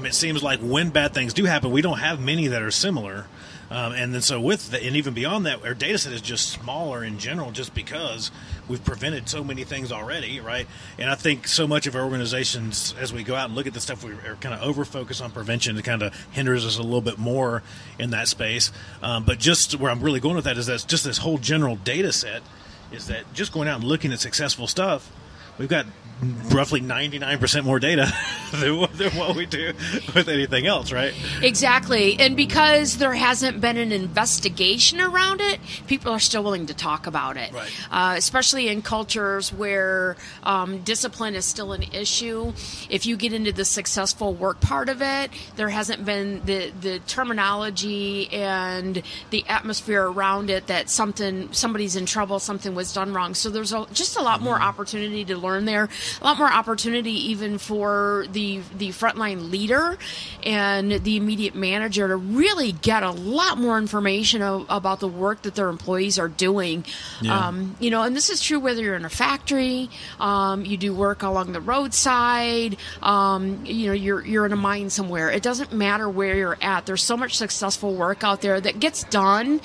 It 0.03 0.13
seems 0.13 0.43
like 0.43 0.59
when 0.59 0.89
bad 0.89 1.13
things 1.13 1.33
do 1.33 1.45
happen, 1.45 1.71
we 1.71 1.81
don't 1.81 1.99
have 1.99 2.19
many 2.19 2.47
that 2.47 2.61
are 2.61 2.71
similar. 2.71 3.27
Um, 3.69 3.93
and 3.93 4.13
then 4.13 4.21
so 4.21 4.39
with 4.39 4.71
the, 4.71 4.83
and 4.83 4.95
even 4.95 5.13
beyond 5.13 5.45
that, 5.45 5.63
our 5.65 5.73
data 5.73 5.97
set 5.97 6.13
is 6.13 6.21
just 6.21 6.49
smaller 6.49 7.03
in 7.03 7.17
general, 7.17 7.51
just 7.51 7.73
because 7.73 8.29
we've 8.67 8.83
prevented 8.83 9.27
so 9.27 9.43
many 9.43 9.63
things 9.63 9.91
already, 9.91 10.39
right? 10.39 10.67
And 10.99 11.09
I 11.09 11.15
think 11.15 11.47
so 11.47 11.67
much 11.67 11.87
of 11.87 11.95
our 11.95 12.03
organizations, 12.03 12.93
as 12.99 13.11
we 13.11 13.23
go 13.23 13.35
out 13.35 13.47
and 13.47 13.55
look 13.55 13.65
at 13.65 13.73
the 13.73 13.79
stuff, 13.79 14.03
we 14.03 14.11
are 14.11 14.37
kind 14.39 14.53
of 14.53 14.61
over 14.61 14.85
focus 14.85 15.21
on 15.21 15.31
prevention. 15.31 15.77
It 15.77 15.83
kind 15.83 16.03
of 16.03 16.13
hinders 16.31 16.65
us 16.65 16.77
a 16.77 16.83
little 16.83 17.01
bit 17.01 17.17
more 17.17 17.63
in 17.97 18.11
that 18.11 18.27
space. 18.27 18.71
Um, 19.01 19.23
but 19.23 19.39
just 19.39 19.79
where 19.79 19.91
I'm 19.91 20.01
really 20.01 20.19
going 20.19 20.35
with 20.35 20.45
that 20.45 20.57
is 20.57 20.67
that 20.67 20.85
just 20.87 21.03
this 21.03 21.19
whole 21.19 21.37
general 21.37 21.75
data 21.75 22.11
set 22.11 22.43
is 22.91 23.07
that 23.07 23.33
just 23.33 23.51
going 23.51 23.67
out 23.67 23.79
and 23.79 23.83
looking 23.83 24.13
at 24.13 24.19
successful 24.19 24.67
stuff, 24.67 25.11
we've 25.57 25.69
got 25.69 25.85
roughly 26.21 26.81
99% 26.81 27.63
more 27.63 27.79
data 27.79 28.11
than, 28.51 28.87
than, 28.95 29.11
what 29.15 29.35
we 29.35 29.45
do 29.45 29.73
with 30.13 30.27
anything 30.29 30.65
else, 30.65 30.91
right? 30.91 31.13
Exactly. 31.41 32.17
And 32.19 32.35
because 32.35 32.97
there 32.97 33.13
hasn't 33.13 33.59
been 33.59 33.77
an 33.77 33.91
investigation 33.91 35.01
around 35.01 35.41
it, 35.41 35.59
people 35.87 36.11
are 36.11 36.19
still 36.19 36.43
willing 36.43 36.67
to 36.67 36.73
talk 36.73 37.07
about 37.07 37.37
it. 37.37 37.51
Right. 37.51 37.71
Uh, 37.91 38.15
especially 38.17 38.69
in 38.69 38.81
cultures 38.81 39.51
where 39.51 40.15
um, 40.43 40.79
discipline 40.83 41.35
is 41.35 41.45
still 41.45 41.73
an 41.73 41.83
issue. 41.83 42.53
If 42.89 43.05
you 43.05 43.17
get 43.17 43.33
into 43.33 43.51
the 43.51 43.65
successful 43.65 44.33
work 44.33 44.61
part 44.61 44.87
of 44.89 45.01
it, 45.01 45.31
there 45.57 45.69
hasn't 45.69 46.05
been 46.05 46.43
the, 46.45 46.71
the 46.79 46.99
terminology 46.99 48.29
and 48.31 49.01
the 49.31 49.43
atmosphere 49.47 50.03
around 50.05 50.49
it 50.49 50.67
that 50.67 50.89
something 50.89 51.51
somebody's 51.51 51.95
in 51.95 52.05
trouble, 52.05 52.39
something 52.39 52.73
was 52.73 52.93
done 52.93 53.13
wrong. 53.13 53.33
So 53.33 53.49
there's 53.49 53.73
a, 53.73 53.85
just 53.91 54.17
a 54.17 54.21
lot 54.21 54.41
more 54.41 54.59
opportunity 54.61 55.25
to 55.25 55.37
learn 55.37 55.65
there 55.65 55.89
a 56.21 56.23
lot 56.23 56.37
more 56.37 56.51
opportunity 56.51 57.11
even 57.31 57.57
for 57.57 58.25
the 58.31 58.61
the 58.77 58.89
frontline 58.89 59.51
leader 59.51 59.97
and 60.43 60.91
the 60.91 61.17
immediate 61.17 61.55
manager 61.55 62.07
to 62.07 62.15
really 62.15 62.71
get 62.71 63.03
a 63.03 63.11
lot 63.11 63.57
more 63.57 63.77
information 63.77 64.41
o- 64.41 64.65
about 64.69 64.99
the 64.99 65.07
work 65.07 65.41
that 65.43 65.55
their 65.55 65.69
employees 65.69 66.19
are 66.19 66.27
doing. 66.27 66.85
Yeah. 67.21 67.47
Um, 67.47 67.75
you 67.79 67.89
know, 67.89 68.03
and 68.03 68.15
this 68.15 68.29
is 68.29 68.41
true 68.41 68.59
whether 68.59 68.81
you're 68.81 68.95
in 68.95 69.05
a 69.05 69.09
factory, 69.09 69.89
um, 70.19 70.65
you 70.65 70.77
do 70.77 70.93
work 70.93 71.23
along 71.23 71.53
the 71.53 71.61
roadside, 71.61 72.77
um, 73.01 73.65
you 73.65 73.87
know, 73.87 73.93
you're 73.93 74.25
you're 74.25 74.45
in 74.45 74.53
a 74.53 74.57
mine 74.57 74.89
somewhere. 74.89 75.29
It 75.29 75.43
doesn't 75.43 75.73
matter 75.73 76.09
where 76.09 76.35
you're 76.35 76.57
at. 76.61 76.85
There's 76.85 77.03
so 77.03 77.17
much 77.17 77.37
successful 77.37 77.95
work 77.95 78.23
out 78.23 78.41
there 78.41 78.59
that 78.61 78.79
gets 78.79 79.03
done 79.05 79.61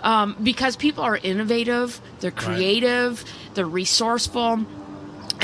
um, 0.00 0.36
because 0.42 0.76
people 0.76 1.02
are 1.02 1.16
innovative, 1.16 2.00
they're 2.20 2.30
creative, 2.30 3.24
they're 3.54 3.66
resourceful 3.66 4.64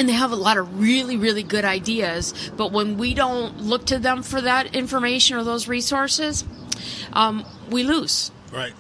and 0.01 0.09
they 0.09 0.15
have 0.15 0.33
a 0.33 0.37
lot 0.37 0.57
of 0.57 0.81
really 0.81 1.17
really 1.17 1.43
good 1.43 1.65
ideas 1.65 2.51
but 2.57 2.73
when 2.73 2.97
we 2.97 3.13
don't 3.13 3.61
look 3.61 3.85
to 3.85 3.99
them 3.99 4.23
for 4.23 4.41
that 4.41 4.75
information 4.75 5.37
or 5.37 5.45
those 5.45 5.69
resources 5.69 6.45
um, 7.13 7.45
we 7.71 7.85
lose 7.85 8.33
Right. 8.53 8.73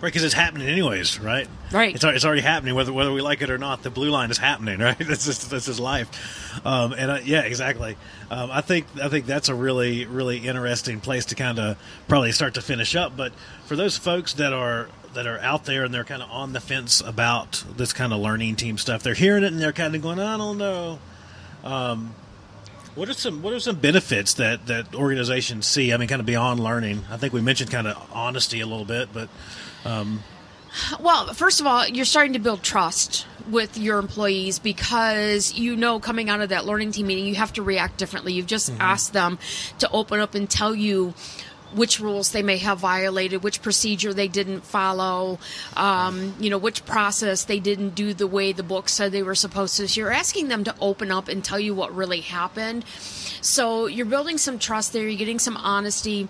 Right, 0.00 0.08
because 0.08 0.24
it's 0.24 0.34
happening 0.34 0.68
anyways, 0.68 1.18
right? 1.18 1.48
Right. 1.72 1.94
It's, 1.94 2.04
it's 2.04 2.24
already 2.26 2.42
happening, 2.42 2.74
whether 2.74 2.92
whether 2.92 3.10
we 3.10 3.22
like 3.22 3.40
it 3.40 3.48
or 3.48 3.56
not. 3.56 3.82
The 3.82 3.90
blue 3.90 4.10
line 4.10 4.30
is 4.30 4.36
happening, 4.36 4.78
right? 4.80 4.98
This 4.98 5.26
is 5.26 5.48
this 5.48 5.66
is 5.66 5.80
life, 5.80 6.60
um, 6.66 6.92
and 6.92 7.10
uh, 7.10 7.18
yeah, 7.24 7.40
exactly. 7.40 7.96
Um, 8.30 8.50
I 8.50 8.60
think 8.60 8.86
I 9.02 9.08
think 9.08 9.24
that's 9.24 9.48
a 9.48 9.54
really 9.54 10.04
really 10.04 10.38
interesting 10.46 11.00
place 11.00 11.24
to 11.26 11.34
kind 11.34 11.58
of 11.58 11.78
probably 12.06 12.32
start 12.32 12.54
to 12.54 12.60
finish 12.60 12.94
up. 12.94 13.16
But 13.16 13.32
for 13.64 13.76
those 13.76 13.96
folks 13.96 14.34
that 14.34 14.52
are 14.52 14.88
that 15.14 15.26
are 15.26 15.38
out 15.40 15.64
there 15.64 15.84
and 15.84 15.92
they're 15.92 16.04
kind 16.04 16.22
of 16.22 16.30
on 16.30 16.52
the 16.52 16.60
fence 16.60 17.00
about 17.00 17.64
this 17.76 17.92
kind 17.92 18.12
of 18.12 18.20
learning 18.20 18.56
team 18.56 18.78
stuff, 18.78 19.02
they're 19.02 19.14
hearing 19.14 19.44
it 19.44 19.52
and 19.52 19.60
they're 19.60 19.72
kind 19.72 19.94
of 19.94 20.02
going, 20.02 20.18
I 20.18 20.36
don't 20.36 20.58
know. 20.58 20.98
Um, 21.62 22.14
what 22.94 23.08
are 23.08 23.12
some 23.14 23.42
What 23.42 23.52
are 23.52 23.60
some 23.60 23.76
benefits 23.76 24.34
that 24.34 24.66
that 24.66 24.94
organizations 24.94 25.66
see? 25.66 25.92
I 25.92 25.96
mean, 25.96 26.08
kind 26.08 26.20
of 26.20 26.26
beyond 26.26 26.60
learning. 26.60 27.02
I 27.10 27.16
think 27.16 27.32
we 27.32 27.40
mentioned 27.40 27.70
kind 27.70 27.88
of 27.88 28.10
honesty 28.12 28.60
a 28.60 28.66
little 28.66 28.84
bit, 28.84 29.08
but 29.12 29.28
Well, 31.00 31.32
first 31.34 31.60
of 31.60 31.66
all, 31.66 31.86
you're 31.86 32.04
starting 32.04 32.32
to 32.32 32.38
build 32.38 32.62
trust 32.62 33.26
with 33.48 33.76
your 33.78 33.98
employees 33.98 34.58
because 34.58 35.54
you 35.54 35.76
know 35.76 36.00
coming 36.00 36.30
out 36.30 36.40
of 36.40 36.48
that 36.50 36.66
learning 36.66 36.92
team 36.92 37.06
meeting, 37.06 37.26
you 37.26 37.34
have 37.34 37.52
to 37.54 37.62
react 37.62 37.96
differently. 37.98 38.32
You've 38.32 38.46
just 38.46 38.72
asked 38.80 39.12
them 39.12 39.38
to 39.78 39.90
open 39.90 40.20
up 40.20 40.34
and 40.34 40.48
tell 40.48 40.74
you 40.74 41.14
which 41.74 42.00
rules 42.00 42.32
they 42.32 42.42
may 42.42 42.58
have 42.58 42.78
violated, 42.78 43.42
which 43.42 43.62
procedure 43.62 44.14
they 44.14 44.28
didn't 44.28 44.64
follow, 44.64 45.38
um, 45.76 46.34
you 46.38 46.50
know, 46.50 46.58
which 46.58 46.84
process 46.84 47.44
they 47.44 47.60
didn't 47.60 47.94
do 47.94 48.14
the 48.14 48.26
way 48.26 48.52
the 48.52 48.62
book 48.62 48.88
said 48.88 49.12
they 49.12 49.22
were 49.22 49.34
supposed 49.34 49.76
to. 49.76 49.88
So 49.88 50.00
you're 50.00 50.12
asking 50.12 50.48
them 50.48 50.64
to 50.64 50.74
open 50.80 51.10
up 51.10 51.28
and 51.28 51.44
tell 51.44 51.60
you 51.60 51.74
what 51.74 51.94
really 51.94 52.20
happened. 52.20 52.84
So 53.40 53.86
you're 53.86 54.06
building 54.06 54.38
some 54.38 54.58
trust 54.58 54.92
there. 54.92 55.02
You're 55.02 55.18
getting 55.18 55.38
some 55.38 55.56
honesty 55.56 56.28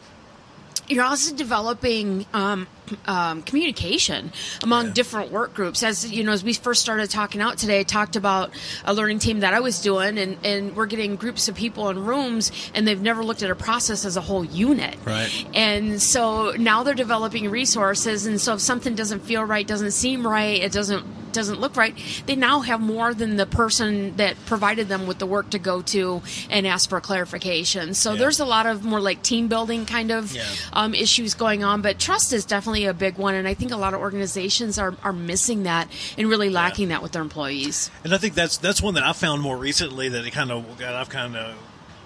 you're 0.89 1.05
also 1.05 1.35
developing 1.35 2.27
um, 2.33 2.67
um, 3.07 3.43
communication 3.43 4.33
among 4.63 4.93
different 4.93 5.33
work 5.33 5.55
groups. 5.55 5.83
As 5.83 6.11
you 6.11 6.25
know, 6.25 6.33
as 6.33 6.45
we 6.45 6.53
first 6.53 6.83
started 6.83 7.11
talking 7.11 7.41
out 7.41 7.59
today, 7.59 7.81
I 7.81 7.83
talked 7.83 8.17
about 8.17 8.51
a 8.85 8.93
learning 8.93 9.19
team 9.19 9.41
that 9.41 9.55
I 9.55 9.61
was 9.61 9.81
doing, 9.81 10.19
and, 10.19 10.37
and 10.45 10.77
we're 10.77 10.87
getting 10.87 11.17
groups 11.17 11.49
of 11.49 11.55
people 11.55 11.89
in 11.89 12.05
rooms, 12.05 12.53
and 12.75 12.87
they've 12.87 13.01
never 13.01 13.25
looked 13.25 13.43
at 13.43 13.51
a 13.51 13.55
process 13.55 14.05
as 14.05 14.17
a 14.17 14.21
whole 14.21 14.45
unit. 14.45 14.97
Right. 15.05 15.47
And 15.55 16.01
so 16.01 16.53
now 16.53 16.83
they're 16.83 16.95
developing 16.95 17.51
resources, 17.51 18.27
and 18.27 18.41
so 18.41 18.55
if 18.55 18.61
something 18.61 18.95
doesn't 18.95 19.21
feel 19.21 19.45
right, 19.45 19.67
doesn't 19.67 19.93
seem 19.93 20.27
right, 20.27 20.63
it 20.63 20.73
doesn't 20.73 21.24
doesn't 21.35 21.61
look 21.61 21.77
right, 21.77 21.95
they 22.27 22.37
now 22.37 22.61
have 22.61 22.81
more 22.81 23.13
than 23.13 23.37
the 23.37 23.45
person 23.47 24.17
that 24.17 24.37
provided 24.47 24.89
them 24.89 25.07
with 25.07 25.19
the 25.19 25.27
work 25.27 25.51
to 25.51 25.59
go 25.59 25.83
to 25.83 26.23
and 26.49 26.67
ask 26.67 26.89
for 26.89 27.01
clarification. 27.01 27.93
So 27.95 28.13
Yeah. 28.13 28.21
there's 28.21 28.41
a 28.41 28.45
lot 28.47 28.67
of 28.67 28.85
more 28.85 29.01
like 29.01 29.23
team 29.23 29.49
building 29.49 29.85
kind 29.85 30.11
of 30.11 30.33
Yeah. 30.35 30.45
um, 30.73 30.95
issues 30.95 31.35
going 31.35 31.63
on, 31.65 31.83
but 31.83 31.99
trust 31.99 32.33
is 32.33 32.45
definitely 32.45 32.87
a 32.87 32.95
big 32.95 33.19
one, 33.19 33.35
and 33.35 33.47
I 33.47 33.55
think 33.55 33.71
a 33.73 33.77
lot 33.77 33.93
of 33.93 34.01
organizations 34.01 34.79
are, 34.79 34.95
are 35.03 35.13
missing 35.13 35.65
that 35.65 35.89
and 36.17 36.29
really 36.29 36.49
lacking 36.49 36.89
that 36.89 37.03
with 37.03 37.13
their 37.13 37.23
employees. 37.23 37.91
And 38.05 38.15
I 38.15 38.19
think 38.19 38.35
that's 38.35 38.57
that's 38.57 38.81
one 38.81 38.95
that 38.95 39.03
I 39.03 39.13
found 39.13 39.43
more 39.43 39.57
recently 39.57 40.09
that 40.09 40.25
it 40.25 40.31
kind 40.31 40.51
of 40.51 40.79
that 40.79 40.95
I've 40.95 41.09
kind 41.11 41.37
of 41.37 41.57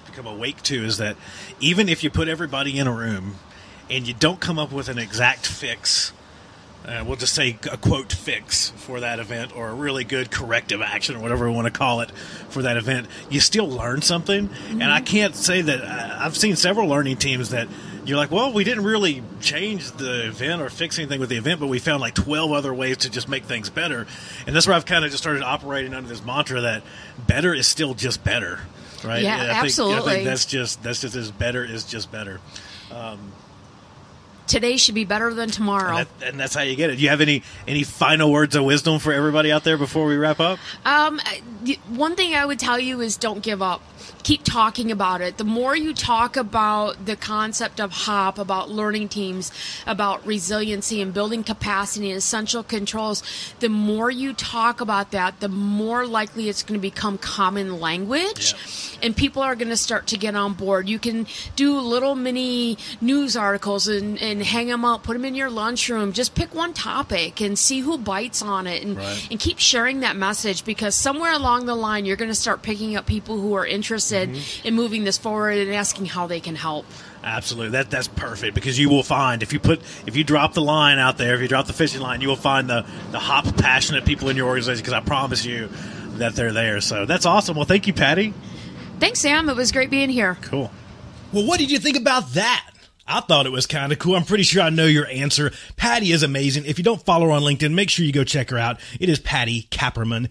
become 0.06 0.26
awake 0.26 0.62
to 0.64 0.84
is 0.84 0.96
that 0.98 1.16
even 1.60 1.88
if 1.88 2.02
you 2.02 2.10
put 2.10 2.28
everybody 2.28 2.78
in 2.78 2.86
a 2.86 2.92
room 2.92 3.36
and 3.90 4.06
you 4.08 4.14
don't 4.14 4.40
come 4.40 4.58
up 4.58 4.72
with 4.72 4.88
an 4.88 4.98
exact 4.98 5.46
fix, 5.46 6.12
uh, 6.88 7.04
we'll 7.06 7.16
just 7.16 7.34
say 7.34 7.58
a 7.70 7.76
quote 7.76 8.12
fix 8.12 8.70
for 8.70 9.00
that 9.00 9.18
event 9.18 9.54
or 9.54 9.68
a 9.68 9.74
really 9.74 10.04
good 10.04 10.30
corrective 10.30 10.80
action 10.80 11.16
or 11.16 11.20
whatever 11.20 11.48
we 11.48 11.54
want 11.54 11.66
to 11.66 11.70
call 11.70 12.00
it 12.00 12.10
for 12.48 12.62
that 12.62 12.78
event, 12.78 13.06
you 13.28 13.40
still 13.40 13.68
learn 13.68 14.00
something. 14.00 14.48
And 14.70 14.84
I 14.84 15.00
can't 15.00 15.36
say 15.36 15.60
that 15.60 15.82
uh, 15.82 16.18
I've 16.18 16.36
seen 16.36 16.56
several 16.56 16.88
learning 16.88 17.18
teams 17.18 17.50
that 17.50 17.68
you're 18.06 18.16
like, 18.16 18.30
well, 18.30 18.54
we 18.54 18.64
didn't 18.64 18.84
really 18.84 19.22
change 19.40 19.90
the 19.92 20.28
event 20.28 20.62
or 20.62 20.70
fix 20.70 20.98
anything 20.98 21.20
with 21.20 21.28
the 21.28 21.36
event, 21.36 21.60
but 21.60 21.66
we 21.66 21.78
found 21.78 22.00
like 22.00 22.14
12 22.14 22.52
other 22.52 22.72
ways 22.72 22.96
to 22.98 23.10
just 23.10 23.28
make 23.28 23.44
things 23.44 23.68
better. 23.68 24.06
And 24.46 24.56
that's 24.56 24.66
where 24.66 24.74
I've 24.74 24.86
kind 24.86 25.04
of 25.04 25.10
just 25.10 25.22
started 25.22 25.42
operating 25.42 25.92
under 25.92 26.08
this 26.08 26.24
mantra 26.24 26.62
that 26.62 26.82
better 27.26 27.52
is 27.52 27.66
still 27.66 27.92
just 27.92 28.24
better. 28.24 28.60
Right? 29.04 29.22
Yeah, 29.22 29.60
I 29.60 29.68
think, 29.68 29.78
I 29.78 30.00
think 30.00 30.24
that's 30.24 30.46
just 30.46 30.82
that's 30.82 31.02
just 31.02 31.14
as 31.14 31.30
better 31.30 31.64
is 31.64 31.84
just 31.84 32.10
better. 32.10 32.40
Today 34.48 34.76
should 34.76 34.94
be 34.94 35.04
better 35.04 35.32
than 35.32 35.50
tomorrow. 35.50 35.96
And, 35.96 36.08
that, 36.18 36.28
and 36.28 36.40
that's 36.40 36.54
how 36.54 36.62
you 36.62 36.74
get 36.74 36.90
it. 36.90 36.96
Do 36.96 37.02
you 37.02 37.10
have 37.10 37.20
any 37.20 37.42
any 37.66 37.84
final 37.84 38.32
words 38.32 38.56
of 38.56 38.64
wisdom 38.64 38.98
for 38.98 39.12
everybody 39.12 39.52
out 39.52 39.62
there 39.62 39.76
before 39.78 40.06
we 40.06 40.16
wrap 40.16 40.40
up? 40.40 40.58
Um, 40.84 41.20
one 41.88 42.16
thing 42.16 42.34
I 42.34 42.46
would 42.46 42.58
tell 42.58 42.78
you 42.78 43.00
is 43.00 43.16
don't 43.16 43.42
give 43.42 43.62
up. 43.62 43.82
Keep 44.22 44.44
talking 44.44 44.90
about 44.90 45.20
it. 45.20 45.38
The 45.38 45.44
more 45.44 45.76
you 45.76 45.94
talk 45.94 46.36
about 46.36 47.06
the 47.06 47.16
concept 47.16 47.80
of 47.80 47.92
HOP, 47.92 48.38
about 48.38 48.70
learning 48.70 49.08
teams, 49.08 49.52
about 49.86 50.26
resiliency 50.26 51.00
and 51.00 51.12
building 51.14 51.44
capacity 51.44 52.10
and 52.10 52.18
essential 52.18 52.62
controls, 52.62 53.22
the 53.60 53.68
more 53.68 54.10
you 54.10 54.32
talk 54.32 54.80
about 54.80 55.12
that, 55.12 55.40
the 55.40 55.48
more 55.48 56.06
likely 56.06 56.48
it's 56.48 56.62
going 56.62 56.78
to 56.78 56.82
become 56.82 57.18
common 57.18 57.80
language. 57.80 58.54
And 59.02 59.16
people 59.16 59.42
are 59.42 59.54
going 59.54 59.68
to 59.68 59.76
start 59.76 60.08
to 60.08 60.16
get 60.18 60.34
on 60.34 60.54
board. 60.54 60.88
You 60.88 60.98
can 60.98 61.26
do 61.56 61.78
little 61.78 62.14
mini 62.16 62.78
news 63.00 63.36
articles 63.36 63.86
and, 63.86 64.20
and 64.20 64.42
hang 64.42 64.66
them 64.66 64.84
up, 64.84 65.04
put 65.04 65.12
them 65.12 65.24
in 65.24 65.34
your 65.34 65.50
lunchroom. 65.50 66.12
Just 66.12 66.34
pick 66.34 66.54
one 66.54 66.72
topic 66.74 67.40
and 67.40 67.58
see 67.58 67.80
who 67.80 67.96
bites 67.98 68.42
on 68.42 68.66
it 68.66 68.82
and, 68.82 68.96
Right. 68.96 69.28
and 69.30 69.38
keep 69.38 69.58
sharing 69.58 70.00
that 70.00 70.16
message 70.16 70.64
because 70.64 70.94
somewhere 70.94 71.32
along 71.32 71.66
the 71.66 71.74
line, 71.76 72.04
you're 72.06 72.16
going 72.16 72.30
to 72.30 72.34
start 72.34 72.62
picking 72.62 72.96
up 72.96 73.06
people 73.06 73.38
who 73.38 73.54
are 73.54 73.66
interested 73.66 74.30
Mm-hmm. 74.30 74.66
in 74.68 74.74
moving 74.74 75.04
this 75.04 75.16
forward 75.18 75.56
and 75.58 75.72
asking 75.72 76.06
how 76.06 76.26
they 76.26 76.40
can 76.40 76.56
help. 76.56 76.84
Absolutely, 77.22 77.70
that 77.72 77.90
that's 77.90 78.08
perfect 78.08 78.54
because 78.54 78.78
you 78.78 78.88
will 78.88 79.02
find 79.02 79.42
if 79.42 79.52
you 79.52 79.58
put 79.60 79.80
if 80.06 80.16
you 80.16 80.22
drop 80.24 80.54
the 80.54 80.62
line 80.62 80.98
out 80.98 81.18
there, 81.18 81.34
if 81.34 81.40
you 81.40 81.48
drop 81.48 81.66
the 81.66 81.72
fishing 81.72 82.00
line, 82.00 82.20
you 82.20 82.28
will 82.28 82.36
find 82.36 82.68
the 82.70 82.86
the 83.10 83.18
hop 83.18 83.56
passionate 83.56 84.04
people 84.06 84.28
in 84.28 84.36
your 84.36 84.46
organization. 84.46 84.80
Because 84.82 84.92
I 84.92 85.00
promise 85.00 85.44
you 85.44 85.68
that 86.18 86.34
they're 86.36 86.52
there. 86.52 86.80
So 86.80 87.06
that's 87.06 87.26
awesome. 87.26 87.56
Well, 87.56 87.64
thank 87.66 87.86
you, 87.86 87.92
Patti. 87.92 88.32
Thanks, 88.98 89.20
Sam. 89.20 89.48
It 89.48 89.56
was 89.56 89.72
great 89.72 89.90
being 89.90 90.10
here. 90.10 90.36
Cool. 90.42 90.70
Well, 91.32 91.46
what 91.46 91.58
did 91.58 91.70
you 91.70 91.78
think 91.78 91.96
about 91.96 92.32
that? 92.32 92.64
I 93.06 93.20
thought 93.20 93.46
it 93.46 93.52
was 93.52 93.66
kind 93.66 93.90
of 93.90 93.98
cool. 93.98 94.16
I'm 94.16 94.24
pretty 94.24 94.44
sure 94.44 94.62
I 94.62 94.70
know 94.70 94.84
your 94.84 95.06
answer. 95.06 95.50
Patti 95.76 96.12
is 96.12 96.22
amazing. 96.22 96.66
If 96.66 96.78
you 96.78 96.84
don't 96.84 97.02
follow 97.02 97.26
her 97.26 97.32
on 97.32 97.42
LinkedIn, 97.42 97.72
make 97.72 97.88
sure 97.88 98.04
you 98.04 98.12
go 98.12 98.24
check 98.24 98.50
her 98.50 98.58
out. 98.58 98.80
It 99.00 99.08
is 99.08 99.18
Patti 99.18 99.66
Kapperman, 99.70 100.28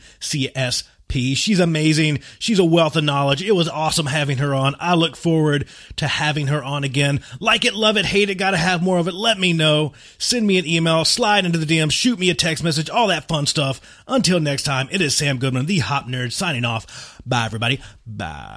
CSP. 1.08 1.36
She's 1.36 1.60
amazing. 1.60 2.20
She's 2.40 2.60
a 2.60 2.66
wealth 2.66 2.96
of 2.96 3.04
knowledge. 3.04 3.42
It 3.42 3.52
was 3.54 3.68
awesome 3.70 4.06
having 4.08 4.38
her 4.38 4.54
on. 4.54 4.76
I 4.80 4.94
look 4.96 5.18
forward 5.18 5.68
to 5.98 6.08
having 6.08 6.48
her 6.48 6.64
on 6.64 6.84
again. 6.84 7.22
Like 7.40 7.66
it, 7.66 7.74
love 7.74 7.98
it, 7.98 8.06
hate 8.06 8.30
it, 8.30 8.36
gotta 8.36 8.58
have 8.58 8.84
more 8.84 8.98
of 8.98 9.08
it. 9.08 9.14
Let 9.14 9.40
me 9.40 9.54
know. 9.54 9.94
Send 10.18 10.48
me 10.48 10.58
an 10.58 10.66
email, 10.66 11.06
slide 11.06 11.46
into 11.46 11.60
the 11.60 11.66
DM, 11.66 11.92
shoot 11.92 12.20
me 12.20 12.30
a 12.30 12.36
text 12.36 12.64
message, 12.64 12.90
all 12.90 13.08
that 13.08 13.28
fun 13.28 13.46
stuff. 13.46 13.80
Until 14.08 14.40
next 14.40 14.64
time, 14.64 14.88
it 14.92 15.02
is 15.02 15.16
Sam 15.16 15.38
Goodman, 15.38 15.66
the 15.66 15.80
Hop 15.80 16.08
Nerd, 16.08 16.32
signing 16.32 16.66
off. 16.66 17.20
Bye, 17.26 17.46
everybody. 17.46 17.82
Bye. 18.06 18.56